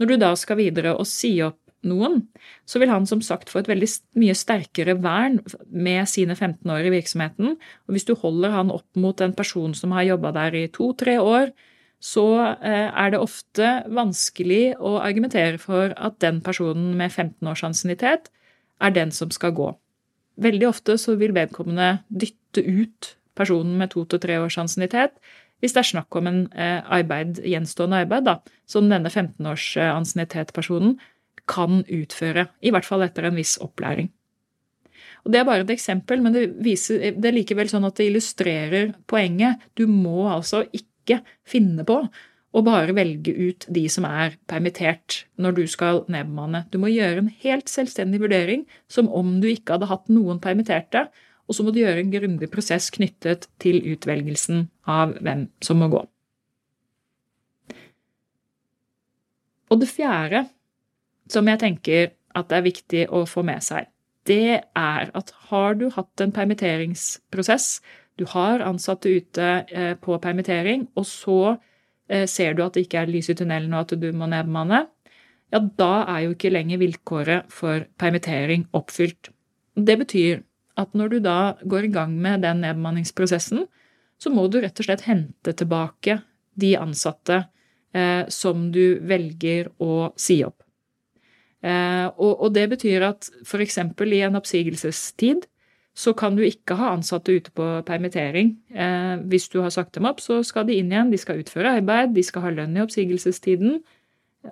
Når 0.00 0.10
du 0.10 0.16
da 0.20 0.32
skal 0.36 0.60
videre 0.60 0.96
og 0.96 1.08
si 1.08 1.36
opp 1.44 1.60
noen, 1.86 2.22
så 2.66 2.80
vil 2.82 2.90
han 2.90 3.06
som 3.08 3.22
sagt 3.22 3.50
få 3.52 3.60
et 3.62 3.70
veldig 3.70 3.88
mye 4.18 4.34
sterkere 4.36 4.96
vern 4.98 5.38
med 5.70 6.08
sine 6.10 6.34
15 6.34 6.72
år 6.72 6.88
i 6.88 6.92
virksomheten. 6.96 7.56
Og 7.86 7.94
hvis 7.94 8.08
du 8.08 8.16
holder 8.18 8.54
han 8.56 8.72
opp 8.74 8.88
mot 8.98 9.20
en 9.22 9.34
person 9.36 9.74
som 9.76 9.94
har 9.96 10.08
jobba 10.08 10.34
der 10.36 10.58
i 10.58 10.66
to-tre 10.72 11.18
år, 11.22 11.52
så 12.02 12.26
eh, 12.60 12.90
er 12.90 13.12
det 13.12 13.22
ofte 13.22 13.70
vanskelig 13.88 14.76
å 14.76 14.98
argumentere 15.00 15.58
for 15.62 15.94
at 15.96 16.18
den 16.22 16.42
personen 16.44 16.92
med 16.98 17.12
15 17.12 17.48
års 17.48 17.64
ansiennitet 17.66 18.28
er 18.82 18.92
den 18.92 19.14
som 19.14 19.32
skal 19.32 19.54
gå. 19.56 19.70
Veldig 20.36 20.68
ofte 20.68 20.98
så 21.00 21.16
vil 21.16 21.32
vedkommende 21.36 22.02
dytte 22.08 22.60
ut 22.60 23.14
personen 23.36 23.78
med 23.80 23.94
to 23.94 24.04
til 24.04 24.20
tre 24.20 24.36
års 24.42 24.58
ansiennitet 24.60 25.16
hvis 25.60 25.72
det 25.72 25.82
er 25.82 25.90
snakk 25.90 26.18
om 26.18 26.28
en 26.28 26.42
eh, 26.52 26.82
arbeid, 26.98 27.40
gjenstående 27.44 28.02
arbeid 28.04 28.26
da, 28.28 28.36
som 28.68 28.90
denne 28.90 29.10
15 29.10 29.48
års 29.48 29.70
eh, 29.80 29.92
ansiennitet-personen 29.92 30.96
kan 31.48 31.82
utføre, 31.82 32.48
i 32.60 32.72
hvert 32.74 32.86
fall 32.86 33.06
etter 33.06 33.28
en 33.28 33.38
viss 33.38 33.56
opplæring. 33.62 34.10
Og 35.24 35.32
Det 35.32 35.40
er 35.40 35.48
bare 35.48 35.64
et 35.64 35.74
eksempel, 35.74 36.22
men 36.22 36.34
det, 36.34 36.46
viser, 36.62 37.02
det 37.16 37.30
er 37.30 37.34
likevel 37.34 37.70
sånn 37.70 37.86
at 37.88 37.98
det 37.98 38.08
illustrerer 38.10 38.92
poenget. 39.10 39.62
Du 39.74 39.86
må 39.90 40.28
altså 40.30 40.62
ikke 40.70 41.20
finne 41.46 41.82
på 41.86 41.98
å 42.56 42.62
bare 42.64 42.94
velge 42.96 43.34
ut 43.34 43.66
de 43.68 43.84
som 43.92 44.06
er 44.08 44.36
permittert 44.48 45.24
når 45.42 45.58
du 45.58 45.64
skal 45.70 46.04
nedbemanne. 46.12 46.64
Du 46.70 46.78
må 46.80 46.92
gjøre 46.92 47.24
en 47.24 47.32
helt 47.42 47.68
selvstendig 47.68 48.22
vurdering 48.22 48.64
som 48.92 49.10
om 49.12 49.38
du 49.42 49.50
ikke 49.50 49.76
hadde 49.76 49.90
hatt 49.90 50.06
noen 50.12 50.40
permitterte, 50.42 51.08
og 51.46 51.54
så 51.54 51.64
må 51.64 51.72
du 51.72 51.80
gjøre 51.80 52.02
en 52.02 52.12
grundig 52.12 52.48
prosess 52.50 52.90
knyttet 52.94 53.48
til 53.62 53.78
utvelgelsen 53.94 54.66
av 54.90 55.14
hvem 55.22 55.46
som 55.62 55.80
må 55.82 55.90
gå. 55.92 56.02
Og 59.70 59.82
det 59.82 59.90
fjerde 59.90 60.46
som 61.30 61.46
jeg 61.50 61.62
tenker 61.62 62.10
at 62.36 62.50
det 62.50 62.58
er 62.58 62.66
viktig 62.66 63.04
å 63.14 63.24
få 63.26 63.42
med 63.46 63.64
seg, 63.64 63.88
det 64.26 64.62
er 64.78 65.10
at 65.14 65.30
har 65.50 65.78
du 65.78 65.88
hatt 65.94 66.22
en 66.22 66.34
permitteringsprosess 66.34 67.78
du 68.16 68.24
har 68.32 68.64
ansatte 68.64 69.12
ute 69.12 69.48
eh, 69.68 69.94
på 70.00 70.16
permittering, 70.22 70.86
og 70.96 71.06
så 71.06 71.40
eh, 72.08 72.24
ser 72.28 72.56
du 72.56 72.64
at 72.64 72.76
det 72.76 72.86
ikke 72.86 73.02
er 73.02 73.12
lys 73.12 73.28
i 73.30 73.36
tunnelen 73.36 73.74
og 73.76 73.84
at 73.84 74.00
du 74.00 74.08
må 74.16 74.28
nedbemanne. 74.30 74.86
ja, 75.52 75.60
da 75.60 76.04
er 76.08 76.24
jo 76.24 76.34
ikke 76.34 76.50
lenger 76.50 76.80
vilkåret 76.80 77.52
for 77.52 77.84
permittering 77.98 78.66
oppfylt. 78.72 79.30
Det 79.76 79.98
betyr 79.98 80.40
at 80.76 80.92
når 80.96 81.14
du 81.14 81.18
da 81.24 81.56
går 81.64 81.88
i 81.88 81.92
gang 81.94 82.14
med 82.20 82.44
den 82.44 82.62
nedbemanningsprosessen, 82.64 83.66
så 84.20 84.32
må 84.32 84.46
du 84.48 84.60
rett 84.62 84.78
og 84.80 84.88
slett 84.88 85.04
hente 85.08 85.52
tilbake 85.56 86.20
de 86.56 86.72
ansatte 86.80 87.42
eh, 87.96 88.24
som 88.32 88.70
du 88.72 88.98
velger 89.04 89.70
å 89.82 90.12
si 90.20 90.40
opp. 90.44 90.62
Eh, 91.64 92.06
og, 92.14 92.32
og, 92.32 92.48
det 92.54 92.68
betyr 92.76 93.04
at 93.08 93.28
f.eks. 93.44 93.78
i 93.80 94.22
en 94.24 94.38
oppsigelsestid 94.38 95.46
så 95.96 96.12
kan 96.12 96.36
du 96.36 96.42
ikke 96.44 96.76
ha 96.76 96.90
ansatte 96.92 97.32
ute 97.32 97.52
på 97.56 97.66
permittering. 97.88 98.52
Eh, 98.68 99.14
hvis 99.32 99.48
du 99.52 99.62
har 99.64 99.72
sagt 99.72 99.96
dem 99.96 100.08
opp, 100.08 100.20
så 100.20 100.42
skal 100.44 100.68
de 100.68 100.76
inn 100.76 100.92
igjen. 100.92 101.12
De 101.12 101.20
skal 101.20 101.40
utføre 101.40 101.78
arbeid, 101.78 102.12
de 102.16 102.24
skal 102.24 102.44
ha 102.44 102.52
lønn 102.52 102.76
i 102.76 102.82
oppsigelsestiden. 102.84 103.78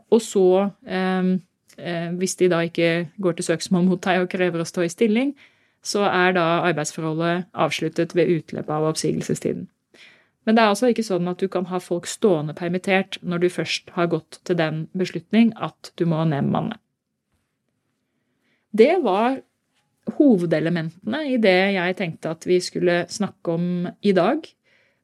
Og 0.09 0.23
så, 0.25 0.71
eh, 0.89 1.35
eh 1.77 2.09
hvis 2.17 2.37
de 2.41 2.49
da 2.49 2.63
ikke 2.65 3.11
går 3.21 3.37
til 3.37 3.51
søksmål 3.51 3.85
mot 3.85 4.01
deg 4.01 4.23
og 4.23 4.31
krever 4.33 4.65
å 4.65 4.69
stå 4.69 4.87
i 4.87 4.93
stilling, 4.93 5.35
så 5.85 6.07
er 6.09 6.35
da 6.37 6.45
arbeidsforholdet 6.65 7.47
avsluttet 7.53 8.15
ved 8.17 8.33
utløpet 8.39 8.73
av 8.73 8.89
oppsigelsestiden. 8.91 9.69
Men 10.45 10.57
det 10.57 10.63
er 10.63 10.73
altså 10.73 10.91
ikke 10.93 11.05
sånn 11.07 11.29
at 11.31 11.41
du 11.41 11.49
kan 11.49 11.69
ha 11.71 11.81
folk 11.81 12.09
stående 12.09 12.57
permittert 12.57 13.17
når 13.25 13.45
du 13.45 13.49
først 13.53 13.93
har 13.97 14.11
gått 14.13 14.41
til 14.45 14.59
den 14.61 14.85
beslutning 14.97 15.53
at 15.57 15.93
du 15.97 16.05
må 16.09 16.21
nedbemanne. 16.29 16.77
Det 18.75 18.97
var 19.05 19.39
hovedelementene 20.19 21.23
i 21.31 21.39
det 21.41 21.59
jeg 21.79 21.97
tenkte 21.97 22.35
at 22.35 22.45
vi 22.49 22.59
skulle 22.61 23.05
snakke 23.09 23.55
om 23.55 23.89
i 24.05 24.13
dag. 24.17 24.45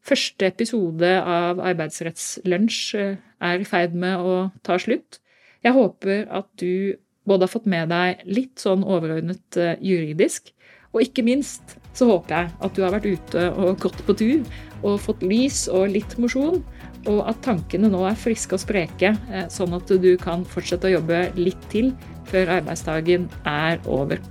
Første 0.05 0.49
episode 0.49 1.09
av 1.21 1.61
Arbeidsrettslunsj 1.71 2.81
eh, 2.99 3.17
er 3.41 3.63
i 3.63 3.69
ferd 3.69 3.97
med 3.97 4.21
å 4.21 4.35
ta 4.67 4.79
slutt. 4.81 5.21
Jeg 5.65 5.77
håper 5.77 6.25
at 6.33 6.49
du 6.61 6.97
både 7.29 7.47
har 7.47 7.53
fått 7.53 7.69
med 7.69 7.93
deg 7.93 8.25
litt 8.29 8.61
sånn 8.61 8.85
overordnet 8.85 9.61
eh, 9.61 9.77
juridisk, 9.85 10.53
og 10.91 11.05
ikke 11.05 11.25
minst 11.27 11.77
så 11.97 12.07
håper 12.09 12.37
jeg 12.37 12.53
at 12.67 12.77
du 12.77 12.85
har 12.85 12.95
vært 12.95 13.09
ute 13.11 13.47
og 13.51 13.81
gått 13.83 13.99
på 14.07 14.17
tur 14.19 14.45
og 14.81 15.01
fått 15.03 15.25
lys 15.27 15.67
og 15.69 15.91
litt 15.93 16.17
mosjon, 16.23 16.63
og 17.09 17.21
at 17.29 17.41
tankene 17.45 17.91
nå 17.93 18.01
er 18.09 18.17
friske 18.19 18.57
og 18.57 18.63
spreke, 18.63 19.13
eh, 19.33 19.47
sånn 19.53 19.75
at 19.77 19.91
du 19.91 20.11
kan 20.21 20.45
fortsette 20.49 20.89
å 20.89 20.95
jobbe 20.99 21.27
litt 21.37 21.69
til 21.73 21.93
før 22.31 22.57
arbeidsdagen 22.61 23.29
er 23.49 23.81
over. 23.89 24.23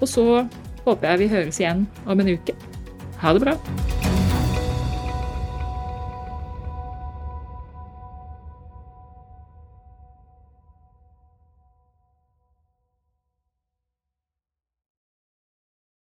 Og 0.00 0.08
så 0.08 0.26
håper 0.86 1.12
jeg 1.12 1.22
vi 1.24 1.32
høres 1.36 1.60
igjen 1.62 1.86
om 2.06 2.24
en 2.24 2.32
uke. 2.32 2.56
Ha 3.22 3.36
det 3.36 3.44
bra! 3.44 4.11